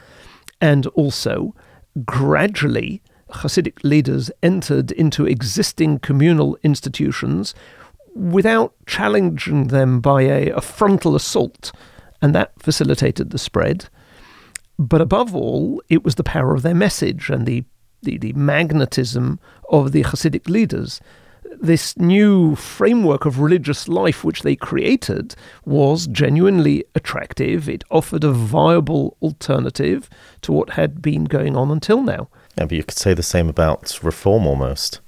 And 0.60 0.86
also, 0.88 1.54
gradually, 2.04 3.02
Hasidic 3.30 3.82
leaders 3.82 4.30
entered 4.42 4.92
into 4.92 5.26
existing 5.26 5.98
communal 5.98 6.56
institutions 6.62 7.54
without 8.14 8.74
challenging 8.86 9.68
them 9.68 10.00
by 10.00 10.22
a, 10.22 10.50
a 10.50 10.60
frontal 10.60 11.16
assault, 11.16 11.72
and 12.20 12.34
that 12.34 12.52
facilitated 12.58 13.30
the 13.30 13.38
spread. 13.38 13.88
But 14.78 15.00
above 15.00 15.34
all, 15.34 15.82
it 15.88 16.04
was 16.04 16.14
the 16.14 16.24
power 16.24 16.54
of 16.54 16.62
their 16.62 16.74
message 16.74 17.30
and 17.30 17.46
the, 17.46 17.64
the, 18.02 18.18
the 18.18 18.32
magnetism 18.34 19.40
of 19.70 19.92
the 19.92 20.04
Hasidic 20.04 20.48
leaders. 20.48 21.00
This 21.60 21.96
new 21.96 22.56
framework 22.56 23.24
of 23.24 23.38
religious 23.38 23.86
life 23.88 24.24
which 24.24 24.42
they 24.42 24.56
created 24.56 25.34
was 25.64 26.06
genuinely 26.06 26.84
attractive. 26.94 27.68
It 27.68 27.84
offered 27.90 28.24
a 28.24 28.32
viable 28.32 29.16
alternative 29.22 30.08
to 30.42 30.52
what 30.52 30.70
had 30.70 31.00
been 31.02 31.24
going 31.24 31.56
on 31.56 31.70
until 31.70 32.02
now. 32.02 32.28
Yeah, 32.58 32.64
but 32.64 32.72
you 32.72 32.82
could 32.84 32.98
say 32.98 33.14
the 33.14 33.22
same 33.22 33.48
about 33.48 33.98
reform 34.02 34.46
almost. 34.46 35.00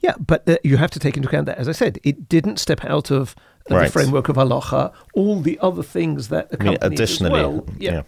Yeah, 0.00 0.14
but 0.18 0.48
uh, 0.48 0.56
you 0.64 0.76
have 0.78 0.90
to 0.92 0.98
take 0.98 1.16
into 1.16 1.28
account 1.28 1.46
that, 1.46 1.58
as 1.58 1.68
I 1.68 1.72
said, 1.72 1.98
it 2.04 2.28
didn't 2.28 2.58
step 2.58 2.84
out 2.84 3.10
of 3.10 3.34
uh, 3.70 3.74
Right. 3.76 3.86
the 3.86 3.92
framework 3.92 4.28
of 4.30 4.36
halacha. 4.36 4.92
All 5.14 5.40
the 5.40 5.58
other 5.60 5.82
things 5.82 6.28
that 6.28 6.48
I 6.52 6.56
mean, 6.64 6.74
accompany 6.74 6.74
it 6.74 6.82
as 6.82 6.86
additionally, 7.10 7.32
well. 7.42 7.66
yeah. 7.78 8.02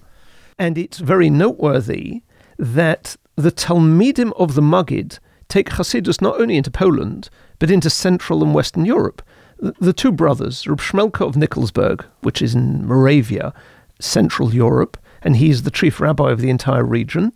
And 0.58 0.78
it's 0.78 0.98
very 0.98 1.28
noteworthy 1.30 2.22
that 2.58 3.16
the 3.36 3.52
Talmidim 3.52 4.32
of 4.38 4.54
the 4.54 4.62
Maggid 4.62 5.18
take 5.52 5.68
Hasidus 5.68 6.22
not 6.22 6.40
only 6.40 6.56
into 6.56 6.70
Poland, 6.70 7.28
but 7.58 7.70
into 7.70 7.90
Central 7.90 8.42
and 8.42 8.54
Western 8.54 8.86
Europe. 8.86 9.22
The, 9.58 9.92
two 9.92 10.10
brothers, 10.10 10.66
Reb 10.66 10.80
of 11.20 11.36
Nikolsburg, 11.36 12.04
which 12.22 12.42
is 12.42 12.54
in 12.54 12.86
Moravia, 12.86 13.52
Central 14.00 14.52
Europe, 14.52 14.96
and 15.22 15.36
he's 15.36 15.62
the 15.62 15.70
chief 15.70 16.00
rabbi 16.00 16.32
of 16.32 16.40
the 16.40 16.50
entire 16.50 16.84
region, 16.84 17.32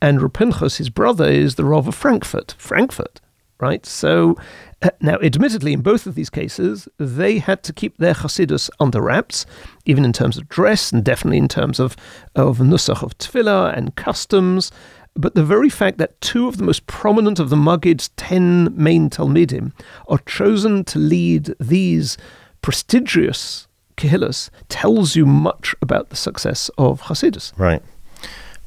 and 0.00 0.20
Reb 0.22 0.32
Pinchas, 0.32 0.78
his 0.78 0.90
brother, 0.90 1.26
is 1.26 1.54
the 1.54 1.64
Rav 1.64 1.86
of 1.86 1.94
Frankfurt, 1.94 2.54
Frankfurt, 2.58 3.20
right? 3.60 3.84
So, 3.84 4.36
uh, 4.82 4.90
now, 5.00 5.18
admittedly, 5.20 5.72
in 5.72 5.82
both 5.82 6.06
of 6.06 6.14
these 6.14 6.30
cases, 6.30 6.88
they 6.98 7.38
had 7.38 7.62
to 7.64 7.72
keep 7.72 7.98
their 7.98 8.14
Hasidus 8.14 8.70
under 8.80 9.02
wraps, 9.02 9.44
even 9.84 10.04
in 10.04 10.12
terms 10.12 10.36
of 10.38 10.48
dress 10.48 10.90
and 10.90 11.04
definitely 11.04 11.38
in 11.38 11.48
terms 11.48 11.78
of, 11.78 11.96
of 12.34 12.58
nusach 12.58 13.02
of 13.02 13.18
tefillah 13.18 13.76
and 13.76 13.94
customs. 13.94 14.72
But 15.18 15.34
the 15.34 15.44
very 15.44 15.68
fact 15.68 15.98
that 15.98 16.18
two 16.20 16.46
of 16.46 16.58
the 16.58 16.64
most 16.64 16.86
prominent 16.86 17.40
of 17.40 17.50
the 17.50 17.56
Maggid's 17.56 18.08
ten 18.16 18.72
main 18.76 19.10
Talmidim 19.10 19.72
are 20.06 20.18
chosen 20.18 20.84
to 20.84 20.98
lead 21.00 21.54
these 21.58 22.16
prestigious 22.62 23.66
kehillas 23.96 24.48
tells 24.68 25.16
you 25.16 25.26
much 25.26 25.74
about 25.82 26.10
the 26.10 26.16
success 26.16 26.70
of 26.78 27.02
Hasidus. 27.02 27.52
Right. 27.58 27.82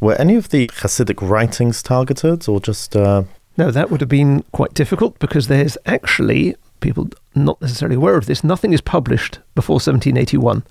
Were 0.01 0.15
any 0.15 0.35
of 0.35 0.49
the 0.49 0.67
Hasidic 0.67 1.21
writings 1.27 1.81
targeted 1.81 2.49
or 2.49 2.59
just. 2.59 2.95
Uh, 2.97 3.23
Now, 3.55 3.71
that 3.71 3.89
would 3.89 4.01
have 4.01 4.09
been 4.09 4.43
quite 4.51 4.73
difficult 4.73 5.19
because 5.19 5.47
there's 5.47 5.77
actually, 5.85 6.55
people 6.81 7.07
not 7.33 7.61
necessarily 7.61 7.95
aware 7.95 8.17
of 8.17 8.25
this, 8.25 8.43
nothing 8.43 8.73
is 8.73 8.81
published 8.81 9.39
before 9.55 9.75
1781. 9.75 10.63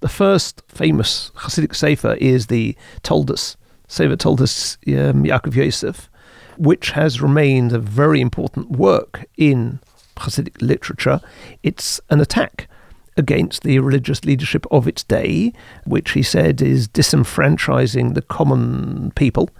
The 0.00 0.08
first 0.08 0.62
famous 0.66 1.30
Hasidic 1.36 1.76
Sefer 1.76 2.14
is 2.14 2.46
the 2.46 2.76
Toldus, 3.04 3.56
Sefer 3.88 4.16
Toldus 4.16 4.76
um, 4.88 5.24
Yaakov 5.24 5.54
Yosef, 5.54 6.08
which 6.56 6.90
has 6.90 7.20
remained 7.20 7.72
a 7.72 7.78
very 7.78 8.20
important 8.20 8.70
work 8.70 9.24
in 9.36 9.80
Hasidic 10.16 10.60
literature. 10.60 11.20
It's 11.62 12.00
an 12.10 12.20
attack 12.20 12.68
against 13.16 13.62
the 13.62 13.78
religious 13.80 14.24
leadership 14.24 14.64
of 14.70 14.86
its 14.86 15.02
day, 15.02 15.52
which 15.84 16.12
he 16.12 16.22
said 16.22 16.62
is 16.62 16.88
disenfranchising 16.88 18.14
the 18.14 18.22
common 18.22 19.10
people. 19.16 19.50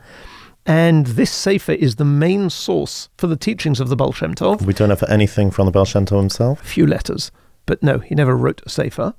And 0.65 1.07
this 1.07 1.31
Sefer 1.31 1.73
is 1.73 1.97
the 1.97 2.05
main 2.05 2.51
source 2.51 3.09
for 3.17 3.27
the 3.27 3.37
teachings 3.37 3.81
of 3.81 3.89
the 3.89 3.97
Baal 3.97 4.13
Shem 4.13 4.35
Tov. 4.35 4.63
we 4.63 4.75
don't 4.75 4.91
have 4.91 5.03
anything 5.05 5.51
from 5.51 5.67
the 5.67 5.73
Baal 5.73 5.87
Shem 5.87 6.05
Tov 6.05 6.21
himself? 6.21 6.63
A 6.63 6.67
few 6.67 6.87
letters, 6.87 7.33
but 7.67 7.83
no, 7.83 7.99
he 7.99 8.15
never 8.15 8.37
wrote 8.37 8.63
a 8.65 8.69
Sefer. 8.69 9.15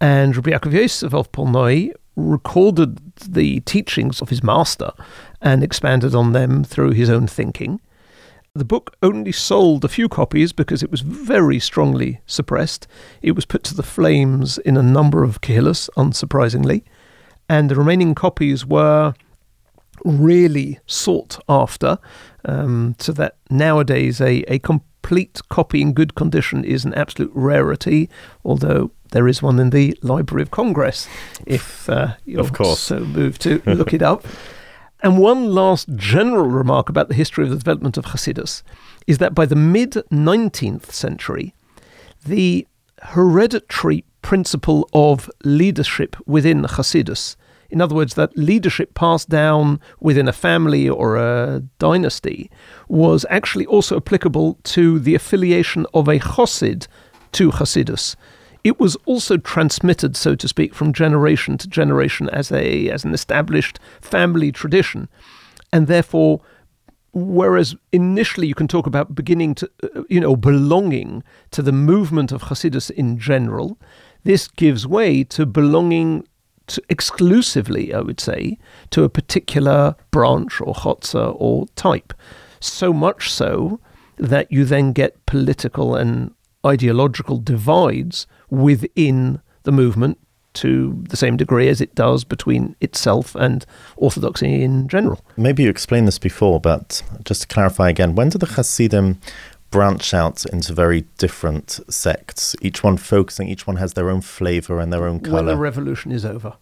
And 0.00 0.36
Rabbi 0.36 0.50
Yaakov 0.50 0.72
Yosef 0.72 1.14
of 1.14 1.32
Polnoi 1.32 1.92
recorded 2.16 3.14
the 3.16 3.60
teachings 3.60 4.20
of 4.20 4.28
his 4.28 4.42
master 4.42 4.92
and 5.40 5.62
expanded 5.62 6.14
on 6.14 6.32
them 6.32 6.64
through 6.64 6.92
his 6.92 7.10
own 7.10 7.26
thinking. 7.26 7.80
The 8.54 8.64
book 8.64 8.96
only 9.02 9.32
sold 9.32 9.84
a 9.84 9.88
few 9.88 10.08
copies 10.08 10.52
because 10.52 10.82
it 10.82 10.90
was 10.90 11.00
very 11.00 11.58
strongly 11.58 12.20
suppressed. 12.24 12.86
It 13.20 13.32
was 13.32 13.44
put 13.44 13.64
to 13.64 13.74
the 13.74 13.82
flames 13.82 14.58
in 14.58 14.76
a 14.76 14.82
number 14.82 15.24
of 15.24 15.40
kehillas, 15.40 15.90
unsurprisingly, 15.96 16.84
and 17.48 17.68
the 17.68 17.74
remaining 17.74 18.14
copies 18.14 18.64
were 18.64 19.14
really 20.04 20.78
sought 20.86 21.42
after, 21.48 21.98
um, 22.44 22.94
so 22.98 23.12
that 23.12 23.36
nowadays 23.50 24.20
a, 24.20 24.44
a 24.46 24.60
complete 25.04 25.38
copy 25.50 25.82
in 25.82 25.92
good 25.92 26.14
condition 26.14 26.64
is 26.64 26.86
an 26.86 26.94
absolute 26.94 27.30
rarity, 27.34 28.08
although 28.42 28.90
there 29.10 29.28
is 29.28 29.42
one 29.42 29.58
in 29.60 29.68
the 29.68 29.94
Library 30.00 30.40
of 30.42 30.50
Congress, 30.50 31.06
if 31.46 31.90
uh, 31.90 32.14
you're 32.24 32.40
Of 32.40 32.54
course. 32.54 32.80
so 32.80 33.00
moved 33.00 33.42
to 33.42 33.60
look 33.66 33.92
it 33.92 34.00
up. 34.00 34.24
And 35.02 35.18
one 35.18 35.50
last 35.54 35.90
general 35.94 36.46
remark 36.46 36.88
about 36.88 37.08
the 37.08 37.14
history 37.14 37.44
of 37.44 37.50
the 37.50 37.58
development 37.58 37.98
of 37.98 38.06
Hasidus 38.06 38.62
is 39.06 39.18
that 39.18 39.34
by 39.34 39.44
the 39.44 39.54
mid 39.56 39.92
19th 40.10 40.90
century, 40.90 41.54
the 42.24 42.66
hereditary 43.02 44.06
principle 44.22 44.88
of 44.94 45.30
leadership 45.44 46.16
within 46.26 46.62
Hasidus, 46.62 47.36
in 47.74 47.80
other 47.80 47.96
words, 47.96 48.14
that 48.14 48.38
leadership 48.38 48.94
passed 48.94 49.28
down 49.28 49.80
within 49.98 50.28
a 50.28 50.32
family 50.32 50.88
or 50.88 51.16
a 51.16 51.60
dynasty, 51.80 52.48
was 52.88 53.26
actually 53.28 53.66
also 53.66 53.96
applicable 53.96 54.60
to 54.62 55.00
the 55.00 55.16
affiliation 55.16 55.84
of 55.92 56.06
a 56.06 56.20
Chosid 56.20 56.86
to 57.32 57.50
Hasidus. 57.50 58.14
It 58.62 58.78
was 58.78 58.96
also 59.06 59.38
transmitted, 59.38 60.16
so 60.16 60.36
to 60.36 60.46
speak, 60.46 60.72
from 60.72 60.92
generation 60.92 61.58
to 61.58 61.66
generation 61.66 62.28
as 62.28 62.52
a 62.52 62.88
as 62.90 63.04
an 63.04 63.12
established 63.12 63.80
family 64.00 64.52
tradition, 64.52 65.08
and 65.72 65.88
therefore 65.88 66.40
whereas 67.12 67.74
initially 67.92 68.46
you 68.46 68.54
can 68.54 68.68
talk 68.68 68.86
about 68.86 69.16
beginning 69.16 69.54
to, 69.56 69.70
uh, 69.82 70.02
you 70.08 70.20
know, 70.20 70.36
belonging 70.36 71.24
to 71.50 71.60
the 71.60 71.72
movement 71.72 72.30
of 72.30 72.42
Hasidus 72.42 72.90
in 72.90 73.18
general, 73.18 73.78
this 74.22 74.46
gives 74.46 74.86
way 74.86 75.24
to 75.24 75.44
belonging 75.44 76.24
to 76.68 76.82
exclusively, 76.88 77.92
I 77.92 78.00
would 78.00 78.20
say, 78.20 78.58
to 78.90 79.04
a 79.04 79.08
particular 79.08 79.96
branch 80.10 80.60
or 80.60 80.74
chotzer 80.74 81.34
or 81.38 81.66
type. 81.76 82.12
So 82.60 82.92
much 82.92 83.30
so 83.30 83.80
that 84.16 84.50
you 84.50 84.64
then 84.64 84.92
get 84.92 85.24
political 85.26 85.94
and 85.94 86.32
ideological 86.64 87.38
divides 87.38 88.26
within 88.48 89.40
the 89.64 89.72
movement 89.72 90.18
to 90.54 91.02
the 91.08 91.16
same 91.16 91.36
degree 91.36 91.68
as 91.68 91.80
it 91.80 91.94
does 91.94 92.24
between 92.24 92.76
itself 92.80 93.34
and 93.34 93.66
orthodoxy 93.96 94.62
in 94.62 94.88
general. 94.88 95.20
Maybe 95.36 95.64
you 95.64 95.68
explained 95.68 96.06
this 96.06 96.18
before, 96.18 96.60
but 96.60 97.02
just 97.24 97.42
to 97.42 97.48
clarify 97.48 97.90
again, 97.90 98.14
when 98.14 98.28
did 98.28 98.40
the 98.40 98.46
Hasidim 98.46 99.20
branch 99.74 100.14
out 100.14 100.46
into 100.46 100.72
very 100.72 101.00
different 101.18 101.80
sects, 101.88 102.54
each 102.62 102.84
one 102.84 102.96
focusing, 102.96 103.48
each 103.48 103.66
one 103.66 103.74
has 103.74 103.94
their 103.94 104.08
own 104.08 104.20
flavor 104.20 104.78
and 104.78 104.92
their 104.92 105.04
own 105.04 105.18
color? 105.18 105.38
When 105.38 105.46
the 105.46 105.56
revolution 105.56 106.12
is 106.12 106.24
over. 106.24 106.54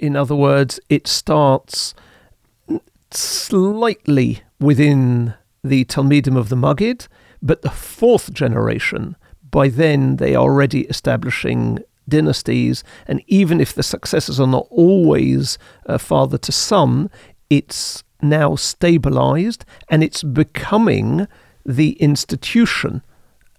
In 0.00 0.16
other 0.16 0.34
words, 0.34 0.80
it 0.88 1.06
starts 1.06 1.94
slightly 3.12 4.40
within 4.58 5.34
the 5.62 5.84
Talmidim 5.84 6.36
of 6.36 6.48
the 6.48 6.56
Magid, 6.56 7.06
but 7.40 7.62
the 7.62 7.70
fourth 7.70 8.32
generation, 8.32 9.14
by 9.48 9.68
then 9.68 10.16
they 10.16 10.34
are 10.34 10.42
already 10.42 10.80
establishing 10.86 11.78
dynasties, 12.08 12.82
and 13.06 13.22
even 13.28 13.60
if 13.60 13.72
the 13.72 13.84
successors 13.84 14.40
are 14.40 14.48
not 14.48 14.66
always 14.70 15.58
uh, 15.86 15.96
father 15.96 16.38
to 16.38 16.50
son, 16.50 17.08
it's 17.48 18.02
now 18.20 18.56
stabilized 18.56 19.64
and 19.88 20.02
it's 20.02 20.24
becoming 20.24 21.28
the 21.66 21.92
institution 21.92 23.02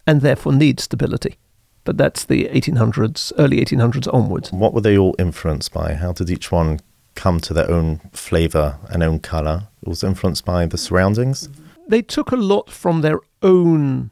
and 0.06 0.22
therefore 0.22 0.54
need 0.54 0.80
stability. 0.80 1.38
But 1.84 1.98
that's 1.98 2.26
the 2.26 2.46
1800s, 2.46 3.32
early 3.38 3.64
1800s 3.64 4.12
onwards. 4.14 4.52
What 4.52 4.74
were 4.74 4.82
they 4.82 4.98
all 4.98 5.16
influenced 5.20 5.74
by? 5.74 5.94
How 5.94 6.12
did 6.12 6.30
each 6.30 6.52
one 6.52 6.80
come 7.16 7.40
to 7.42 7.54
their 7.54 7.70
own 7.70 8.00
flavor 8.12 8.78
and 8.90 9.04
own 9.04 9.20
color? 9.20 9.68
It 9.82 9.90
was 9.90 10.04
influenced 10.04 10.46
by 10.46 10.66
the 10.66 10.78
surroundings? 10.78 11.50
They 11.88 12.02
took 12.02 12.32
a 12.32 12.36
lot 12.36 12.70
from 12.70 13.02
their 13.02 13.20
own 13.42 14.12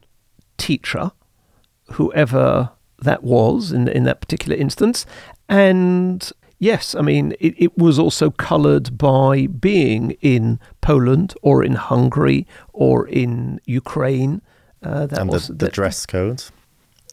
teacher, 0.56 1.12
whoever 1.92 2.70
that 3.02 3.22
was 3.22 3.72
in 3.72 3.88
in 3.88 4.04
that 4.04 4.20
particular 4.20 4.56
instance. 4.56 5.04
And 5.48 6.30
yes, 6.58 6.94
I 6.94 7.02
mean 7.02 7.32
it, 7.40 7.54
it 7.56 7.78
was 7.78 7.98
also 7.98 8.30
coloured 8.30 8.96
by 8.98 9.46
being 9.46 10.12
in 10.20 10.58
Poland 10.80 11.34
or 11.42 11.62
in 11.64 11.74
Hungary 11.74 12.46
or 12.72 13.06
in 13.08 13.60
Ukraine. 13.66 14.42
Uh, 14.82 15.08
and 15.10 15.30
the, 15.30 15.52
the 15.52 15.68
dress 15.68 16.06
code, 16.06 16.44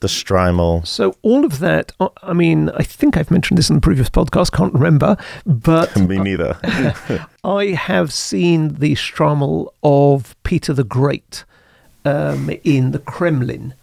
the 0.02 0.08
shtreimel. 0.08 0.86
So 0.86 1.16
all 1.22 1.46
of 1.46 1.60
that. 1.60 1.92
I 2.22 2.34
mean, 2.34 2.70
I 2.70 2.84
think 2.84 3.18
I've 3.18 3.32
mentioned 3.32 3.58
this 3.58 3.70
in 3.70 3.76
the 3.76 3.82
previous 3.82 4.10
podcast. 4.10 4.52
Can't 4.52 4.74
remember, 4.74 5.18
but 5.46 5.96
me 5.98 6.20
neither. 6.20 6.58
I 7.44 7.68
have 7.68 8.14
seen 8.14 8.76
the 8.76 8.94
shtreimel 8.96 9.70
of 9.82 10.36
Peter 10.44 10.74
the 10.74 10.84
Great 10.84 11.46
um, 12.06 12.50
in 12.64 12.92
the 12.92 13.00
Kremlin. 13.00 13.74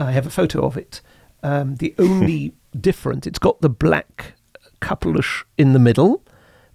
I 0.00 0.12
have 0.12 0.26
a 0.26 0.30
photo 0.30 0.64
of 0.64 0.76
it. 0.76 1.00
Um, 1.42 1.76
the 1.76 1.94
only 1.98 2.54
different, 2.78 3.26
it's 3.26 3.38
got 3.38 3.60
the 3.60 3.70
black 3.70 4.34
kapelush 4.80 5.44
in 5.56 5.72
the 5.72 5.78
middle, 5.78 6.24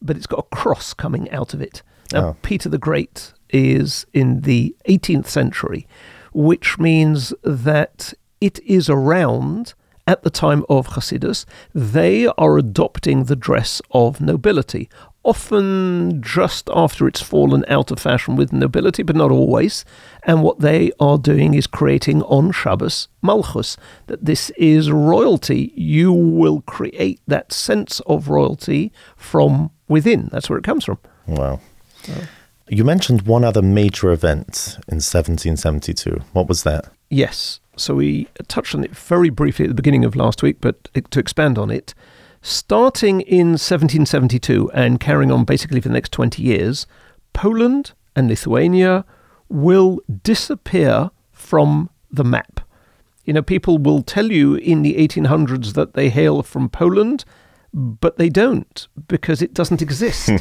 but 0.01 0.17
it's 0.17 0.27
got 0.27 0.47
a 0.51 0.55
cross 0.55 0.93
coming 0.93 1.29
out 1.31 1.53
of 1.53 1.61
it. 1.61 1.81
Now, 2.11 2.27
oh. 2.29 2.37
Peter 2.41 2.69
the 2.69 2.77
Great 2.77 3.33
is 3.49 4.05
in 4.13 4.41
the 4.41 4.75
18th 4.87 5.27
century, 5.27 5.87
which 6.33 6.77
means 6.77 7.33
that 7.43 8.13
it 8.41 8.59
is 8.65 8.89
around 8.89 9.73
at 10.05 10.23
the 10.23 10.29
time 10.29 10.65
of 10.69 10.87
Hasidus. 10.89 11.45
They 11.73 12.27
are 12.27 12.57
adopting 12.57 13.25
the 13.25 13.35
dress 13.35 13.81
of 13.91 14.19
nobility, 14.19 14.89
often 15.23 16.21
just 16.21 16.69
after 16.73 17.07
it's 17.07 17.21
fallen 17.21 17.63
out 17.67 17.91
of 17.91 17.99
fashion 17.99 18.35
with 18.35 18.51
nobility, 18.51 19.03
but 19.03 19.15
not 19.15 19.31
always. 19.31 19.85
And 20.23 20.43
what 20.43 20.59
they 20.59 20.91
are 20.99 21.17
doing 21.17 21.53
is 21.53 21.65
creating 21.65 22.21
on 22.23 22.51
Shabbos 22.51 23.07
Malchus, 23.21 23.77
that 24.07 24.25
this 24.25 24.49
is 24.51 24.91
royalty. 24.91 25.71
You 25.75 26.11
will 26.11 26.61
create 26.61 27.21
that 27.27 27.53
sense 27.53 28.01
of 28.01 28.27
royalty 28.27 28.91
from 29.15 29.71
within. 29.87 30.29
That's 30.31 30.49
where 30.49 30.59
it 30.59 30.65
comes 30.65 30.85
from. 30.85 30.99
Wow. 31.27 31.59
You 32.67 32.83
mentioned 32.83 33.23
one 33.23 33.43
other 33.43 33.61
major 33.61 34.11
event 34.11 34.77
in 34.87 34.99
1772. 34.99 36.21
What 36.33 36.47
was 36.47 36.63
that? 36.63 36.89
Yes. 37.09 37.59
So 37.75 37.95
we 37.95 38.27
touched 38.47 38.75
on 38.75 38.83
it 38.83 38.95
very 38.95 39.29
briefly 39.29 39.65
at 39.65 39.69
the 39.69 39.75
beginning 39.75 40.05
of 40.05 40.15
last 40.15 40.43
week, 40.43 40.57
but 40.61 40.89
to 41.11 41.19
expand 41.19 41.57
on 41.57 41.71
it, 41.71 41.93
Starting 42.45 43.21
in 43.21 43.51
1772 43.51 44.69
and 44.73 44.99
carrying 44.99 45.31
on 45.31 45.45
basically 45.45 45.79
for 45.79 45.87
the 45.87 45.93
next 45.93 46.11
20 46.11 46.43
years, 46.43 46.85
Poland 47.31 47.93
and 48.17 48.27
Lithuania 48.27 49.05
will 49.47 50.01
disappear 50.21 51.09
from 51.31 51.89
the 52.11 52.25
map. 52.25 52.59
You 53.23 53.31
know, 53.31 53.41
people 53.41 53.77
will 53.77 54.01
tell 54.01 54.29
you 54.29 54.55
in 54.55 54.81
the 54.81 54.95
1800s 54.95 55.71
that 55.75 55.93
they 55.93 56.09
hail 56.09 56.43
from 56.43 56.67
Poland, 56.67 57.23
but 57.73 58.17
they 58.17 58.27
don't 58.27 58.89
because 59.07 59.41
it 59.41 59.53
doesn't 59.53 59.81
exist. 59.81 60.27
Hmm. 60.27 60.35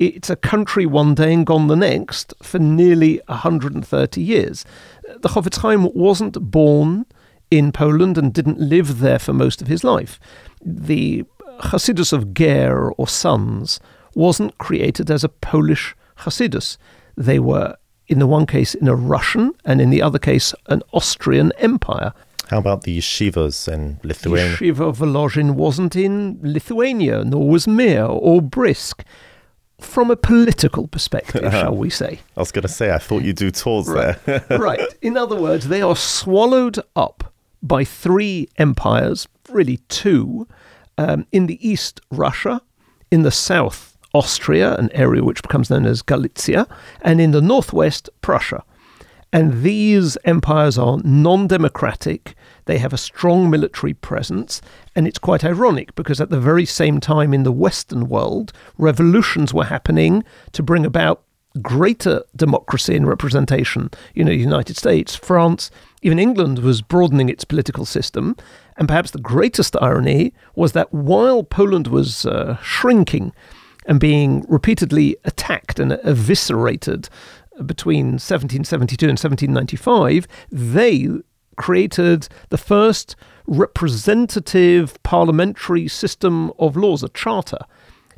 it's 0.00 0.28
a 0.28 0.34
country 0.34 0.84
one 0.84 1.14
day 1.14 1.32
and 1.32 1.46
gone 1.46 1.68
the 1.68 1.76
next 1.76 2.34
for 2.42 2.58
nearly 2.58 3.20
130 3.28 4.20
years. 4.20 4.64
The 5.20 5.28
Chofetz 5.28 5.94
wasn't 5.94 6.50
born 6.50 7.06
in 7.52 7.70
Poland 7.70 8.18
and 8.18 8.34
didn't 8.34 8.58
live 8.58 8.98
there 8.98 9.20
for 9.20 9.32
most 9.32 9.62
of 9.62 9.68
his 9.68 9.84
life. 9.84 10.18
The 10.60 11.24
Hasidus 11.60 12.12
of 12.12 12.34
Ger 12.34 12.90
or 12.92 13.06
Sanz 13.06 13.80
wasn't 14.14 14.56
created 14.58 15.10
as 15.10 15.24
a 15.24 15.28
Polish 15.28 15.94
Hasidus. 16.18 16.78
They 17.16 17.38
were, 17.38 17.76
in 18.06 18.18
the 18.18 18.26
one 18.26 18.46
case, 18.46 18.74
in 18.74 18.88
a 18.88 18.94
Russian 18.94 19.52
and 19.64 19.80
in 19.80 19.90
the 19.90 20.02
other 20.02 20.18
case, 20.18 20.54
an 20.66 20.82
Austrian 20.92 21.52
empire. 21.58 22.12
How 22.48 22.58
about 22.58 22.82
the 22.82 22.98
yeshivas 22.98 23.72
in 23.72 23.98
Lithuania? 24.04 24.56
Yeshiva 24.56 24.94
Volozhin 24.94 25.54
wasn't 25.54 25.96
in 25.96 26.38
Lithuania, 26.42 27.24
nor 27.24 27.48
was 27.48 27.66
Mir 27.66 28.04
or 28.04 28.40
Brisk. 28.40 29.04
From 29.80 30.10
a 30.10 30.16
political 30.16 30.88
perspective, 30.88 31.42
shall 31.52 31.76
we 31.76 31.90
say? 31.90 32.20
I 32.36 32.40
was 32.40 32.50
going 32.50 32.62
to 32.62 32.68
say, 32.68 32.92
I 32.94 32.98
thought 32.98 33.24
you 33.24 33.34
do 33.34 33.50
tours 33.50 33.88
right. 33.88 34.16
there. 34.24 34.44
right. 34.58 34.80
In 35.02 35.18
other 35.18 35.36
words, 35.36 35.68
they 35.68 35.82
are 35.82 35.96
swallowed 35.96 36.78
up 36.94 37.34
by 37.62 37.84
three 37.84 38.48
empires, 38.56 39.28
really 39.50 39.78
two, 39.88 40.46
um, 40.98 41.26
in 41.32 41.46
the 41.46 41.66
east, 41.66 42.00
Russia, 42.10 42.60
in 43.10 43.22
the 43.22 43.30
south, 43.30 43.96
Austria, 44.14 44.74
an 44.76 44.90
area 44.92 45.22
which 45.22 45.42
becomes 45.42 45.70
known 45.70 45.86
as 45.86 46.02
Galicia, 46.02 46.66
and 47.02 47.20
in 47.20 47.32
the 47.32 47.42
northwest, 47.42 48.08
Prussia. 48.22 48.64
And 49.32 49.62
these 49.62 50.16
empires 50.24 50.78
are 50.78 50.98
non 51.04 51.46
democratic, 51.46 52.34
they 52.64 52.78
have 52.78 52.94
a 52.94 52.98
strong 52.98 53.50
military 53.50 53.92
presence, 53.92 54.62
and 54.94 55.06
it's 55.06 55.18
quite 55.18 55.44
ironic 55.44 55.94
because 55.94 56.20
at 56.20 56.30
the 56.30 56.40
very 56.40 56.64
same 56.64 57.00
time 57.00 57.34
in 57.34 57.42
the 57.42 57.52
Western 57.52 58.08
world, 58.08 58.52
revolutions 58.78 59.52
were 59.52 59.64
happening 59.64 60.24
to 60.52 60.62
bring 60.62 60.86
about 60.86 61.25
greater 61.56 62.22
democracy 62.34 62.96
and 62.96 63.06
representation. 63.06 63.90
You 64.14 64.24
know, 64.24 64.32
United 64.32 64.76
States, 64.76 65.14
France, 65.14 65.70
even 66.02 66.18
England 66.18 66.60
was 66.60 66.82
broadening 66.82 67.28
its 67.28 67.44
political 67.44 67.84
system. 67.84 68.36
And 68.76 68.88
perhaps 68.88 69.10
the 69.10 69.18
greatest 69.18 69.76
irony 69.80 70.32
was 70.54 70.72
that 70.72 70.92
while 70.92 71.42
Poland 71.42 71.88
was 71.88 72.26
uh, 72.26 72.56
shrinking 72.62 73.32
and 73.86 74.00
being 74.00 74.44
repeatedly 74.48 75.16
attacked 75.24 75.78
and 75.78 75.92
eviscerated 76.04 77.08
between 77.64 78.06
1772 78.06 79.06
and 79.06 79.18
1795, 79.18 80.26
they 80.50 81.08
created 81.56 82.28
the 82.50 82.58
first 82.58 83.16
representative 83.46 85.02
parliamentary 85.02 85.88
system 85.88 86.52
of 86.58 86.76
laws, 86.76 87.02
a 87.02 87.08
charter 87.10 87.58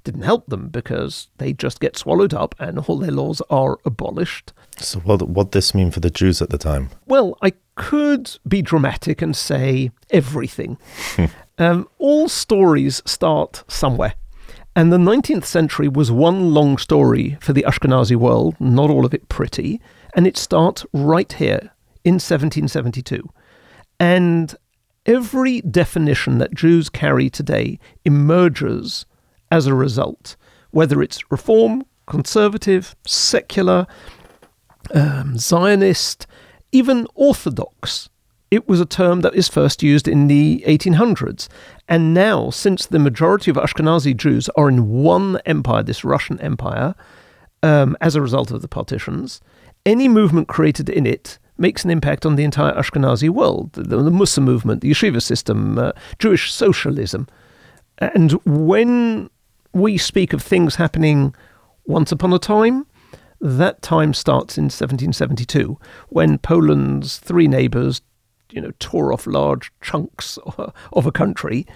didn't 0.09 0.23
help 0.23 0.47
them 0.47 0.69
because 0.71 1.29
they 1.37 1.53
just 1.53 1.81
get 1.81 1.99
swallowed 1.99 2.33
up 2.33 2.55
and 2.59 2.79
all 2.79 2.97
their 2.97 3.11
laws 3.11 3.43
are 3.51 3.79
abolished. 3.85 4.55
So, 4.79 5.01
what 5.01 5.29
what 5.29 5.53
this 5.53 5.75
mean 5.75 5.91
for 5.91 6.01
the 6.01 6.09
Jews 6.09 6.41
at 6.41 6.49
the 6.49 6.57
time? 6.57 6.89
Well, 7.07 7.37
I 7.43 7.53
could 7.75 8.39
be 8.49 8.63
dramatic 8.63 9.21
and 9.21 9.37
say 9.37 9.91
everything. 10.09 10.79
um, 11.59 11.87
all 11.99 12.27
stories 12.27 13.03
start 13.05 13.65
somewhere. 13.69 14.15
And 14.75 14.91
the 14.91 14.97
19th 14.97 15.45
century 15.45 15.89
was 15.89 16.11
one 16.11 16.55
long 16.55 16.79
story 16.79 17.37
for 17.43 17.53
the 17.53 17.67
Ashkenazi 17.69 18.17
world, 18.17 18.57
not 18.59 18.89
all 18.89 19.05
of 19.05 19.13
it 19.13 19.29
pretty. 19.29 19.79
And 20.15 20.27
it 20.27 20.39
starts 20.39 20.87
right 20.95 21.31
here 21.31 21.73
in 22.03 22.15
1772. 22.15 23.29
And 24.01 24.57
every 25.05 25.61
definition 25.61 26.39
that 26.39 26.55
Jews 26.55 26.89
carry 26.89 27.29
today 27.29 27.79
emerges 28.07 29.05
as 29.51 29.67
a 29.67 29.75
result, 29.75 30.37
whether 30.71 31.03
it's 31.03 31.31
reform, 31.31 31.85
conservative, 32.07 32.97
secular, 33.07 33.87
um, 34.95 35.37
Zionist, 35.39 36.27
even 36.73 37.07
Orthodox. 37.15 38.09
It 38.51 38.67
was 38.67 38.81
a 38.81 38.87
term 38.87 39.21
that 39.21 39.35
is 39.35 39.49
first 39.49 39.83
used 39.83 40.09
in 40.09 40.27
the 40.27 40.65
1800s. 40.67 41.49
And 41.87 42.15
now, 42.15 42.51
since 42.51 42.87
the 42.87 42.99
majority 42.99 43.51
of 43.51 43.59
Ashkenazi 43.59 44.17
Jews 44.17 44.49
are 44.57 44.69
in 44.69 44.89
one 44.89 45.39
empire, 45.45 45.83
this 45.83 46.05
Russian 46.05 46.41
empire, 46.41 46.95
um, 47.63 47.97
as 48.01 48.15
a 48.15 48.23
result 48.23 48.51
of 48.51 48.63
the 48.63 48.69
partitions, 48.69 49.41
any 49.85 50.09
movement 50.09 50.49
created 50.49 50.89
in 50.89 51.07
it 51.07 51.39
makes 51.59 51.85
an 51.85 51.91
impact 51.91 52.25
on 52.25 52.37
the 52.37 52.45
entire 52.45 52.73
Ashkenazi 52.75 53.29
world. 53.29 53.73
The, 53.73 53.83
the 53.83 54.11
Mussar 54.11 54.43
movement, 54.43 54.81
the 54.81 54.91
yeshiva 54.91 55.21
system, 55.21 55.79
uh, 55.79 55.93
Jewish 56.19 56.53
socialism. 56.53 57.27
And 57.99 58.33
when 58.45 59.29
we 59.73 59.99
speak 59.99 60.33
of 60.33 60.43
things 60.43 60.77
happening 60.77 61.35
once 61.87 62.13
upon 62.13 62.33
a 62.33 62.39
time, 62.39 62.87
that 63.41 63.83
time 63.83 64.13
starts 64.13 64.59
in 64.59 64.65
1772 64.65 65.79
when 66.09 66.39
Poland's 66.39 67.19
three 67.19 67.47
neighbours, 67.47 68.03
you 68.51 68.61
know, 68.61 68.73
tore 68.79 69.13
off 69.13 69.27
large 69.27 69.73
chunks 69.81 70.39
of 70.93 71.07
a 71.07 71.13
country. 71.13 71.67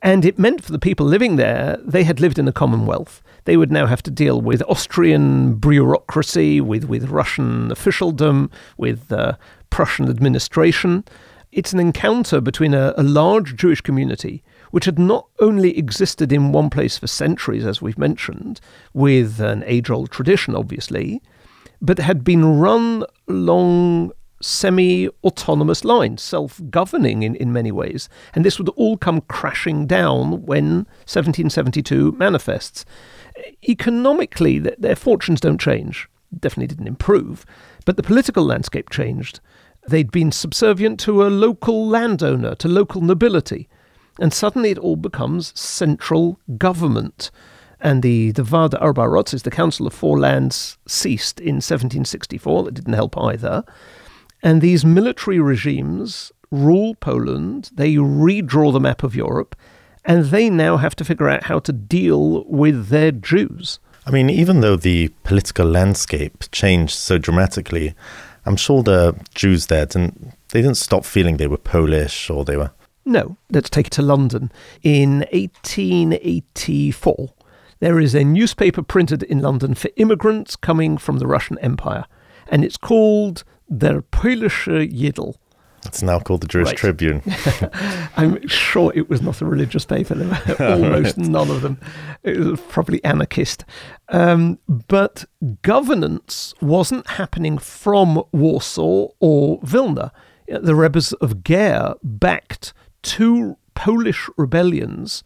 And 0.00 0.24
it 0.24 0.38
meant 0.38 0.64
for 0.64 0.72
the 0.72 0.78
people 0.80 1.06
living 1.06 1.36
there, 1.36 1.78
they 1.84 2.02
had 2.02 2.18
lived 2.18 2.38
in 2.38 2.48
a 2.48 2.52
commonwealth. 2.52 3.22
They 3.44 3.56
would 3.56 3.70
now 3.70 3.86
have 3.86 4.02
to 4.04 4.10
deal 4.10 4.40
with 4.40 4.62
Austrian 4.68 5.54
bureaucracy, 5.54 6.60
with, 6.60 6.84
with 6.84 7.08
Russian 7.08 7.70
officialdom, 7.70 8.50
with 8.76 9.12
uh, 9.12 9.36
Prussian 9.70 10.08
administration. 10.08 11.04
It's 11.52 11.72
an 11.72 11.78
encounter 11.78 12.40
between 12.40 12.74
a, 12.74 12.94
a 12.96 13.02
large 13.02 13.54
Jewish 13.54 13.80
community 13.80 14.42
which 14.72 14.86
had 14.86 14.98
not 14.98 15.28
only 15.38 15.78
existed 15.78 16.32
in 16.32 16.50
one 16.50 16.68
place 16.68 16.98
for 16.98 17.06
centuries, 17.06 17.64
as 17.64 17.80
we've 17.80 17.98
mentioned, 17.98 18.60
with 18.92 19.38
an 19.38 19.62
age 19.66 19.88
old 19.90 20.10
tradition, 20.10 20.56
obviously, 20.56 21.22
but 21.80 21.98
had 21.98 22.24
been 22.24 22.58
run 22.58 23.04
along 23.28 24.12
semi 24.40 25.08
autonomous 25.24 25.84
lines, 25.84 26.22
self 26.22 26.60
governing 26.70 27.22
in, 27.22 27.34
in 27.36 27.52
many 27.52 27.70
ways. 27.70 28.08
And 28.34 28.44
this 28.44 28.58
would 28.58 28.70
all 28.70 28.96
come 28.96 29.20
crashing 29.22 29.86
down 29.86 30.44
when 30.44 30.86
1772 31.06 32.12
manifests. 32.12 32.84
Economically, 33.68 34.58
their 34.58 34.96
fortunes 34.96 35.40
don't 35.40 35.60
change, 35.60 36.08
definitely 36.38 36.66
didn't 36.66 36.88
improve, 36.88 37.44
but 37.84 37.96
the 37.96 38.02
political 38.02 38.44
landscape 38.44 38.90
changed. 38.90 39.40
They'd 39.88 40.12
been 40.12 40.32
subservient 40.32 41.00
to 41.00 41.26
a 41.26 41.28
local 41.28 41.86
landowner, 41.86 42.54
to 42.56 42.68
local 42.68 43.00
nobility. 43.00 43.68
And 44.18 44.32
suddenly 44.32 44.70
it 44.70 44.78
all 44.78 44.96
becomes 44.96 45.58
central 45.58 46.38
government. 46.58 47.30
And 47.80 48.02
the, 48.02 48.30
the 48.32 48.42
Vaad 48.42 48.80
Arba 48.80 49.02
Arotzes, 49.02 49.42
the 49.42 49.50
Council 49.50 49.86
of 49.86 49.94
Four 49.94 50.18
Lands, 50.18 50.78
ceased 50.86 51.40
in 51.40 51.56
1764. 51.56 52.64
That 52.64 52.74
didn't 52.74 52.92
help 52.92 53.18
either. 53.18 53.64
And 54.42 54.60
these 54.60 54.84
military 54.84 55.40
regimes 55.40 56.32
rule 56.50 56.94
Poland, 56.96 57.70
they 57.74 57.94
redraw 57.94 58.72
the 58.72 58.80
map 58.80 59.02
of 59.02 59.16
Europe, 59.16 59.56
and 60.04 60.26
they 60.26 60.50
now 60.50 60.76
have 60.76 60.94
to 60.96 61.04
figure 61.04 61.28
out 61.28 61.44
how 61.44 61.58
to 61.60 61.72
deal 61.72 62.44
with 62.44 62.88
their 62.88 63.10
Jews. 63.10 63.78
I 64.06 64.10
mean, 64.10 64.28
even 64.28 64.60
though 64.60 64.76
the 64.76 65.08
political 65.22 65.66
landscape 65.66 66.44
changed 66.50 66.94
so 66.94 67.18
dramatically, 67.18 67.94
I'm 68.44 68.56
sure 68.56 68.82
the 68.82 69.14
Jews 69.34 69.66
there 69.66 69.86
didn't 69.86 70.32
they 70.48 70.60
didn't 70.60 70.76
stop 70.76 71.04
feeling 71.04 71.36
they 71.36 71.46
were 71.46 71.56
Polish 71.56 72.28
or 72.28 72.44
they 72.44 72.56
were 72.56 72.72
no, 73.04 73.36
let's 73.50 73.70
take 73.70 73.88
it 73.88 73.92
to 73.94 74.02
London. 74.02 74.52
In 74.82 75.20
1884, 75.32 77.32
there 77.80 77.98
is 77.98 78.14
a 78.14 78.24
newspaper 78.24 78.82
printed 78.82 79.22
in 79.24 79.40
London 79.40 79.74
for 79.74 79.90
immigrants 79.96 80.56
coming 80.56 80.98
from 80.98 81.18
the 81.18 81.26
Russian 81.26 81.58
Empire, 81.58 82.04
and 82.48 82.64
it's 82.64 82.76
called 82.76 83.44
Der 83.76 84.02
Polnische 84.02 84.88
Jidl. 84.88 85.36
It's 85.84 86.02
now 86.02 86.20
called 86.20 86.42
the 86.42 86.46
Jewish 86.46 86.68
right. 86.68 86.76
Tribune. 86.76 87.22
I'm 88.16 88.46
sure 88.46 88.92
it 88.94 89.10
was 89.10 89.20
not 89.20 89.40
a 89.40 89.46
religious 89.46 89.84
paper. 89.84 90.14
Almost 90.60 91.18
none 91.18 91.50
of 91.50 91.62
them. 91.62 91.80
It 92.22 92.38
was 92.38 92.60
probably 92.68 93.02
anarchist. 93.04 93.64
Um, 94.08 94.60
but 94.68 95.24
governance 95.62 96.54
wasn't 96.60 97.08
happening 97.08 97.58
from 97.58 98.22
Warsaw 98.30 99.08
or 99.18 99.58
Vilna. 99.64 100.12
The 100.46 100.74
Rebbes 100.74 101.12
of 101.14 101.42
Ger 101.42 101.94
backed 102.02 102.72
two 103.02 103.56
Polish 103.74 104.28
rebellions 104.36 105.22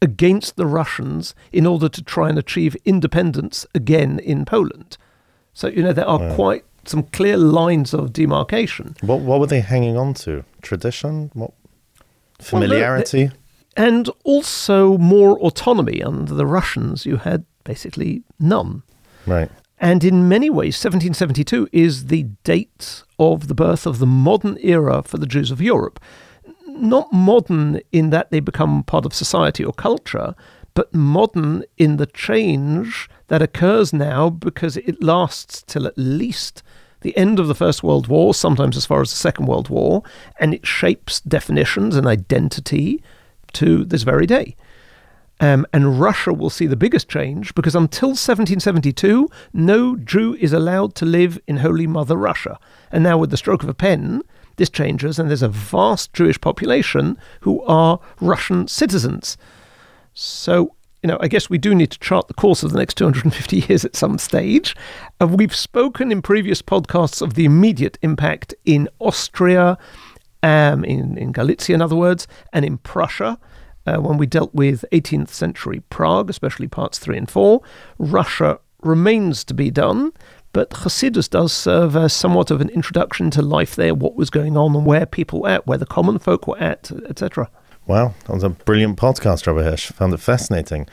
against 0.00 0.56
the 0.56 0.66
Russians 0.66 1.34
in 1.52 1.66
order 1.66 1.88
to 1.88 2.02
try 2.02 2.28
and 2.28 2.38
achieve 2.38 2.76
independence 2.84 3.64
again 3.74 4.18
in 4.18 4.44
Poland. 4.44 4.98
So, 5.54 5.68
you 5.68 5.82
know, 5.82 5.92
there 5.92 6.08
are 6.08 6.34
quite 6.34 6.64
some 6.84 7.04
clear 7.04 7.36
lines 7.36 7.94
of 7.94 8.12
demarcation. 8.12 8.96
What, 9.02 9.20
what 9.20 9.38
were 9.38 9.46
they 9.46 9.60
hanging 9.60 9.96
on 9.96 10.14
to? 10.14 10.44
Tradition? 10.62 11.30
What? 11.34 11.52
Familiarity? 12.40 13.26
Well, 13.26 13.36
and 13.76 14.10
also 14.24 14.98
more 14.98 15.38
autonomy. 15.38 16.02
Under 16.02 16.34
the 16.34 16.46
Russians, 16.46 17.06
you 17.06 17.18
had 17.18 17.44
basically 17.64 18.22
none. 18.38 18.82
Right. 19.26 19.50
And 19.78 20.04
in 20.04 20.28
many 20.28 20.50
ways, 20.50 20.76
1772 20.76 21.68
is 21.72 22.06
the 22.06 22.24
date 22.44 23.02
of 23.18 23.48
the 23.48 23.54
birth 23.54 23.86
of 23.86 23.98
the 23.98 24.06
modern 24.06 24.58
era 24.60 25.02
for 25.02 25.18
the 25.18 25.26
Jews 25.26 25.50
of 25.50 25.60
Europe 25.60 26.00
not 26.80 27.12
modern 27.12 27.80
in 27.92 28.10
that 28.10 28.30
they 28.30 28.40
become 28.40 28.82
part 28.84 29.04
of 29.06 29.14
society 29.14 29.64
or 29.64 29.72
culture, 29.72 30.34
but 30.74 30.94
modern 30.94 31.64
in 31.76 31.96
the 31.96 32.06
change 32.06 33.08
that 33.28 33.42
occurs 33.42 33.92
now 33.92 34.30
because 34.30 34.76
it 34.76 35.02
lasts 35.02 35.62
till 35.66 35.86
at 35.86 35.96
least 35.96 36.62
the 37.02 37.16
end 37.16 37.38
of 37.38 37.48
the 37.48 37.54
First 37.54 37.82
World 37.82 38.06
War, 38.06 38.32
sometimes 38.32 38.76
as 38.76 38.86
far 38.86 39.00
as 39.00 39.10
the 39.10 39.16
Second 39.16 39.46
World 39.46 39.68
War, 39.68 40.02
and 40.38 40.54
it 40.54 40.66
shapes 40.66 41.20
definitions 41.20 41.96
and 41.96 42.06
identity 42.06 43.02
to 43.54 43.84
this 43.84 44.02
very 44.02 44.26
day. 44.26 44.56
Um, 45.40 45.66
and 45.72 46.00
Russia 46.00 46.32
will 46.32 46.50
see 46.50 46.68
the 46.68 46.76
biggest 46.76 47.08
change 47.08 47.52
because 47.54 47.74
until 47.74 48.10
1772, 48.10 49.28
no 49.52 49.96
Jew 49.96 50.36
is 50.38 50.52
allowed 50.52 50.94
to 50.94 51.04
live 51.04 51.38
in 51.48 51.56
Holy 51.56 51.88
Mother 51.88 52.16
Russia. 52.16 52.60
And 52.92 53.02
now, 53.02 53.18
with 53.18 53.30
the 53.30 53.36
stroke 53.36 53.64
of 53.64 53.68
a 53.68 53.74
pen, 53.74 54.22
this 54.56 54.70
changes, 54.70 55.18
and 55.18 55.28
there's 55.28 55.42
a 55.42 55.48
vast 55.48 56.12
Jewish 56.12 56.40
population 56.40 57.18
who 57.40 57.62
are 57.62 58.00
Russian 58.20 58.68
citizens. 58.68 59.36
So, 60.14 60.74
you 61.02 61.08
know, 61.08 61.18
I 61.20 61.28
guess 61.28 61.50
we 61.50 61.58
do 61.58 61.74
need 61.74 61.90
to 61.90 61.98
chart 61.98 62.28
the 62.28 62.34
course 62.34 62.62
of 62.62 62.72
the 62.72 62.78
next 62.78 62.94
250 62.94 63.56
years 63.68 63.84
at 63.84 63.96
some 63.96 64.18
stage. 64.18 64.76
Uh, 65.20 65.26
we've 65.26 65.54
spoken 65.54 66.12
in 66.12 66.22
previous 66.22 66.62
podcasts 66.62 67.22
of 67.22 67.34
the 67.34 67.44
immediate 67.44 67.98
impact 68.02 68.54
in 68.64 68.88
Austria, 68.98 69.78
um, 70.42 70.84
in, 70.84 71.16
in 71.16 71.32
Galicia, 71.32 71.74
in 71.74 71.82
other 71.82 71.96
words, 71.96 72.26
and 72.52 72.64
in 72.64 72.78
Prussia. 72.78 73.38
Uh, 73.84 73.96
when 73.96 74.16
we 74.16 74.26
dealt 74.26 74.54
with 74.54 74.84
18th 74.92 75.30
century 75.30 75.82
Prague, 75.90 76.30
especially 76.30 76.68
parts 76.68 76.98
3 76.98 77.18
and 77.18 77.30
4, 77.30 77.60
Russia 77.98 78.60
remains 78.82 79.44
to 79.44 79.54
be 79.54 79.70
done, 79.70 80.12
but 80.52 80.70
Hasidus 80.70 81.28
does 81.28 81.52
serve 81.52 81.96
as 81.96 82.12
somewhat 82.12 82.50
of 82.50 82.60
an 82.60 82.68
introduction 82.70 83.30
to 83.32 83.42
life 83.42 83.74
there, 83.74 83.94
what 83.94 84.16
was 84.16 84.30
going 84.30 84.56
on, 84.56 84.76
and 84.76 84.84
where 84.84 85.06
people 85.06 85.42
were 85.42 85.48
at, 85.48 85.66
where 85.66 85.78
the 85.78 85.86
common 85.86 86.18
folk 86.18 86.46
were 86.46 86.58
at, 86.58 86.90
etc. 87.08 87.50
Wow, 87.86 88.14
that 88.26 88.34
was 88.34 88.44
a 88.44 88.50
brilliant 88.50 88.98
podcast, 88.98 89.46
Rabbi 89.46 89.62
Hirsch. 89.62 89.90
Found 89.92 90.14
it 90.14 90.20
fascinating. 90.20 90.86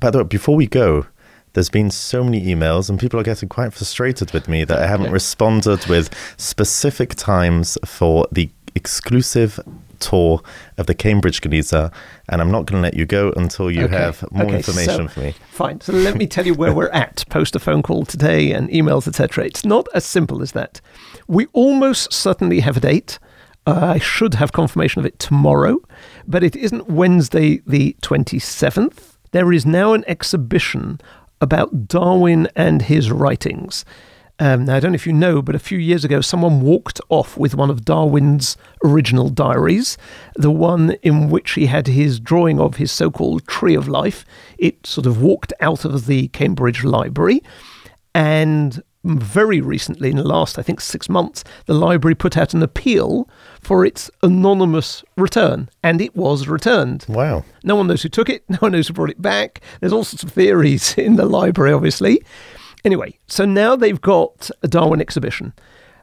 By 0.00 0.10
the 0.10 0.18
way, 0.18 0.24
before 0.24 0.56
we 0.56 0.66
go, 0.66 1.06
there's 1.52 1.70
been 1.70 1.90
so 1.90 2.24
many 2.24 2.44
emails, 2.44 2.90
and 2.90 2.98
people 2.98 3.20
are 3.20 3.24
getting 3.24 3.48
quite 3.48 3.72
frustrated 3.72 4.32
with 4.32 4.48
me 4.48 4.64
that 4.64 4.78
I 4.78 4.86
haven't 4.86 5.12
responded 5.12 5.86
with 5.86 6.12
specific 6.36 7.14
times 7.14 7.78
for 7.84 8.26
the 8.32 8.50
exclusive 8.74 9.60
tour 9.94 10.42
of 10.78 10.86
the 10.86 10.94
Cambridge 10.94 11.40
Geniza, 11.40 11.92
and 12.28 12.40
I'm 12.40 12.50
not 12.50 12.66
going 12.66 12.82
to 12.82 12.82
let 12.82 12.94
you 12.94 13.06
go 13.06 13.32
until 13.36 13.70
you 13.70 13.84
okay. 13.84 13.96
have 13.96 14.24
more 14.32 14.44
okay, 14.44 14.56
information 14.56 15.08
so, 15.08 15.14
for 15.14 15.20
me. 15.20 15.34
Fine. 15.50 15.80
So 15.80 15.92
let 15.92 16.16
me 16.16 16.26
tell 16.26 16.46
you 16.46 16.54
where 16.54 16.72
we're 16.72 16.88
at. 16.92 17.24
Post 17.28 17.56
a 17.56 17.58
phone 17.58 17.82
call 17.82 18.04
today 18.04 18.52
and 18.52 18.68
emails, 18.70 19.08
etc. 19.08 19.44
It's 19.44 19.64
not 19.64 19.86
as 19.94 20.04
simple 20.04 20.42
as 20.42 20.52
that. 20.52 20.80
We 21.28 21.46
almost 21.52 22.12
certainly 22.12 22.60
have 22.60 22.76
a 22.76 22.80
date. 22.80 23.18
Uh, 23.66 23.94
I 23.94 23.98
should 23.98 24.34
have 24.34 24.52
confirmation 24.52 25.00
of 25.00 25.06
it 25.06 25.18
tomorrow, 25.18 25.78
but 26.26 26.44
it 26.44 26.54
isn't 26.54 26.88
Wednesday 26.90 27.62
the 27.66 27.96
27th. 28.02 29.16
There 29.30 29.52
is 29.52 29.64
now 29.64 29.94
an 29.94 30.04
exhibition 30.06 31.00
about 31.40 31.88
Darwin 31.88 32.48
and 32.54 32.82
his 32.82 33.10
writings. 33.10 33.84
Um, 34.40 34.64
now, 34.64 34.76
I 34.76 34.80
don't 34.80 34.92
know 34.92 34.96
if 34.96 35.06
you 35.06 35.12
know, 35.12 35.42
but 35.42 35.54
a 35.54 35.60
few 35.60 35.78
years 35.78 36.04
ago, 36.04 36.20
someone 36.20 36.60
walked 36.60 37.00
off 37.08 37.36
with 37.36 37.54
one 37.54 37.70
of 37.70 37.84
Darwin's 37.84 38.56
original 38.82 39.28
diaries, 39.28 39.96
the 40.34 40.50
one 40.50 40.96
in 41.02 41.30
which 41.30 41.52
he 41.52 41.66
had 41.66 41.86
his 41.86 42.18
drawing 42.18 42.58
of 42.58 42.76
his 42.76 42.90
so 42.90 43.10
called 43.10 43.46
tree 43.46 43.76
of 43.76 43.86
life. 43.86 44.24
It 44.58 44.86
sort 44.86 45.06
of 45.06 45.22
walked 45.22 45.52
out 45.60 45.84
of 45.84 46.06
the 46.06 46.28
Cambridge 46.28 46.82
Library. 46.82 47.42
And 48.12 48.82
very 49.04 49.60
recently, 49.60 50.10
in 50.10 50.16
the 50.16 50.24
last, 50.24 50.58
I 50.58 50.62
think, 50.62 50.80
six 50.80 51.08
months, 51.08 51.44
the 51.66 51.74
library 51.74 52.14
put 52.14 52.36
out 52.36 52.54
an 52.54 52.62
appeal 52.62 53.28
for 53.60 53.84
its 53.84 54.10
anonymous 54.22 55.04
return, 55.16 55.68
and 55.82 56.00
it 56.00 56.16
was 56.16 56.48
returned. 56.48 57.04
Wow. 57.08 57.44
No 57.62 57.76
one 57.76 57.86
knows 57.86 58.02
who 58.02 58.08
took 58.08 58.30
it, 58.30 58.44
no 58.48 58.56
one 58.56 58.72
knows 58.72 58.88
who 58.88 58.94
brought 58.94 59.10
it 59.10 59.22
back. 59.22 59.60
There's 59.80 59.92
all 59.92 60.04
sorts 60.04 60.24
of 60.24 60.32
theories 60.32 60.94
in 60.98 61.16
the 61.16 61.26
library, 61.26 61.72
obviously. 61.72 62.22
Anyway, 62.84 63.18
so 63.26 63.44
now 63.44 63.74
they've 63.74 64.00
got 64.00 64.50
a 64.62 64.68
Darwin 64.68 65.00
exhibition. 65.00 65.54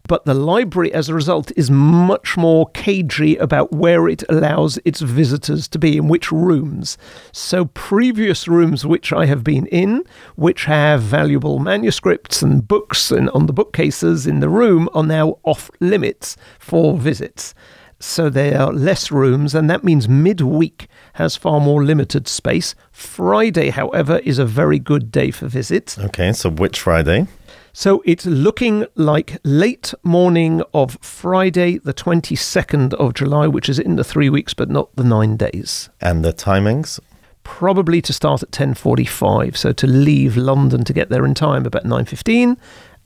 But 0.07 0.25
the 0.25 0.33
library, 0.33 0.91
as 0.93 1.09
a 1.09 1.13
result, 1.13 1.51
is 1.55 1.69
much 1.69 2.35
more 2.35 2.67
cagey 2.73 3.37
about 3.37 3.71
where 3.71 4.07
it 4.09 4.23
allows 4.29 4.79
its 4.83 4.99
visitors 5.01 5.67
to 5.69 5.79
be, 5.79 5.97
in 5.97 6.07
which 6.07 6.31
rooms. 6.31 6.97
So, 7.31 7.65
previous 7.65 8.47
rooms 8.47 8.83
which 8.83 9.13
I 9.13 9.27
have 9.27 9.43
been 9.43 9.67
in, 9.67 10.03
which 10.35 10.65
have 10.65 11.01
valuable 11.03 11.59
manuscripts 11.59 12.41
and 12.41 12.67
books 12.67 13.11
and 13.11 13.29
on 13.29 13.45
the 13.45 13.53
bookcases 13.53 14.25
in 14.25 14.39
the 14.39 14.49
room, 14.49 14.89
are 14.93 15.03
now 15.03 15.37
off 15.43 15.69
limits 15.79 16.35
for 16.57 16.97
visits. 16.97 17.53
So, 18.01 18.29
there 18.29 18.59
are 18.59 18.73
less 18.73 19.11
rooms, 19.11 19.55
and 19.55 19.69
that 19.69 19.83
means 19.83 20.09
midweek 20.09 20.87
has 21.13 21.35
far 21.35 21.59
more 21.59 21.83
limited 21.83 22.27
space. 22.27 22.75
Friday, 22.91 23.69
however, 23.69 24.19
is 24.23 24.39
a 24.39 24.45
very 24.45 24.79
good 24.79 25.11
day 25.11 25.31
for 25.31 25.47
visits. 25.47 25.99
Okay, 25.99 26.33
so 26.33 26.49
which 26.49 26.79
Friday? 26.79 27.27
So 27.73 28.03
it's 28.05 28.25
looking 28.25 28.85
like 28.95 29.37
late 29.43 29.93
morning 30.03 30.61
of 30.73 30.97
Friday, 31.01 31.77
the 31.77 31.93
22nd 31.93 32.93
of 32.95 33.13
July, 33.13 33.47
which 33.47 33.69
is 33.69 33.79
in 33.79 33.95
the 33.95 34.03
three 34.03 34.29
weeks, 34.29 34.53
but 34.53 34.69
not 34.69 34.93
the 34.95 35.05
nine 35.05 35.37
days. 35.37 35.89
And 36.01 36.23
the 36.25 36.33
timings? 36.33 36.99
Probably 37.43 38.01
to 38.01 38.11
start 38.13 38.43
at 38.43 38.51
10.45, 38.51 39.55
so 39.55 39.71
to 39.71 39.87
leave 39.87 40.35
London 40.35 40.83
to 40.83 40.93
get 40.93 41.09
there 41.09 41.25
in 41.25 41.33
time 41.33 41.65
about 41.65 41.85
9.15. 41.85 42.57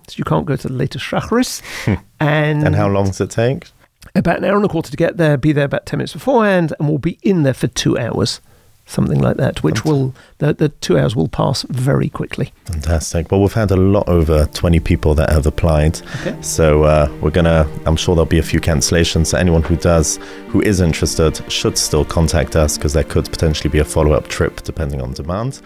So 0.07 0.15
you 0.17 0.23
can't 0.23 0.45
go 0.45 0.55
to 0.55 0.67
the 0.67 0.73
latest 0.73 1.05
Shacharis. 1.05 1.61
and, 2.19 2.63
and 2.63 2.75
how 2.75 2.87
long 2.87 3.05
does 3.05 3.21
it 3.21 3.29
take? 3.29 3.67
About 4.15 4.37
an 4.37 4.45
hour 4.45 4.55
and 4.55 4.65
a 4.65 4.69
quarter 4.69 4.91
to 4.91 4.97
get 4.97 5.17
there, 5.17 5.37
be 5.37 5.51
there 5.51 5.65
about 5.65 5.85
10 5.85 5.97
minutes 5.97 6.13
beforehand, 6.13 6.73
and 6.79 6.87
we'll 6.87 6.97
be 6.97 7.19
in 7.21 7.43
there 7.43 7.53
for 7.53 7.67
two 7.67 7.97
hours 7.97 8.39
something 8.85 9.19
like 9.19 9.37
that, 9.37 9.63
which 9.63 9.83
will 9.83 10.13
the, 10.37 10.53
the 10.53 10.69
two 10.69 10.97
hours 10.97 11.15
will 11.15 11.27
pass 11.27 11.63
very 11.63 12.09
quickly. 12.09 12.53
Fantastic. 12.65 13.31
Well, 13.31 13.41
we've 13.41 13.53
had 13.53 13.71
a 13.71 13.75
lot 13.75 14.07
over 14.07 14.45
20 14.45 14.79
people 14.79 15.15
that 15.15 15.29
have 15.31 15.45
applied. 15.45 16.01
Okay. 16.21 16.39
So 16.41 16.83
uh, 16.83 17.11
we're 17.21 17.31
going 17.31 17.45
to, 17.45 17.67
I'm 17.85 17.95
sure 17.95 18.15
there'll 18.15 18.25
be 18.25 18.39
a 18.39 18.43
few 18.43 18.61
cancellations. 18.61 19.27
So 19.27 19.37
anyone 19.37 19.63
who 19.63 19.75
does, 19.75 20.17
who 20.49 20.61
is 20.61 20.81
interested, 20.81 21.51
should 21.51 21.77
still 21.77 22.05
contact 22.05 22.55
us 22.55 22.77
because 22.77 22.93
there 22.93 23.03
could 23.03 23.25
potentially 23.25 23.69
be 23.69 23.79
a 23.79 23.85
follow 23.85 24.13
up 24.13 24.27
trip 24.27 24.61
depending 24.63 25.01
on 25.01 25.13
demand. 25.13 25.61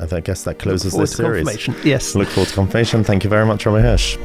And 0.00 0.12
I 0.12 0.20
guess 0.20 0.44
that 0.44 0.58
closes 0.58 0.92
this 0.92 1.16
series. 1.16 1.68
Yes. 1.84 2.14
Look 2.14 2.28
forward 2.28 2.48
to 2.48 2.54
confirmation. 2.54 3.04
Thank 3.04 3.24
you 3.24 3.30
very 3.30 3.46
much, 3.46 3.64
Rabbi 3.64 3.80
Hirsch. 3.80 4.18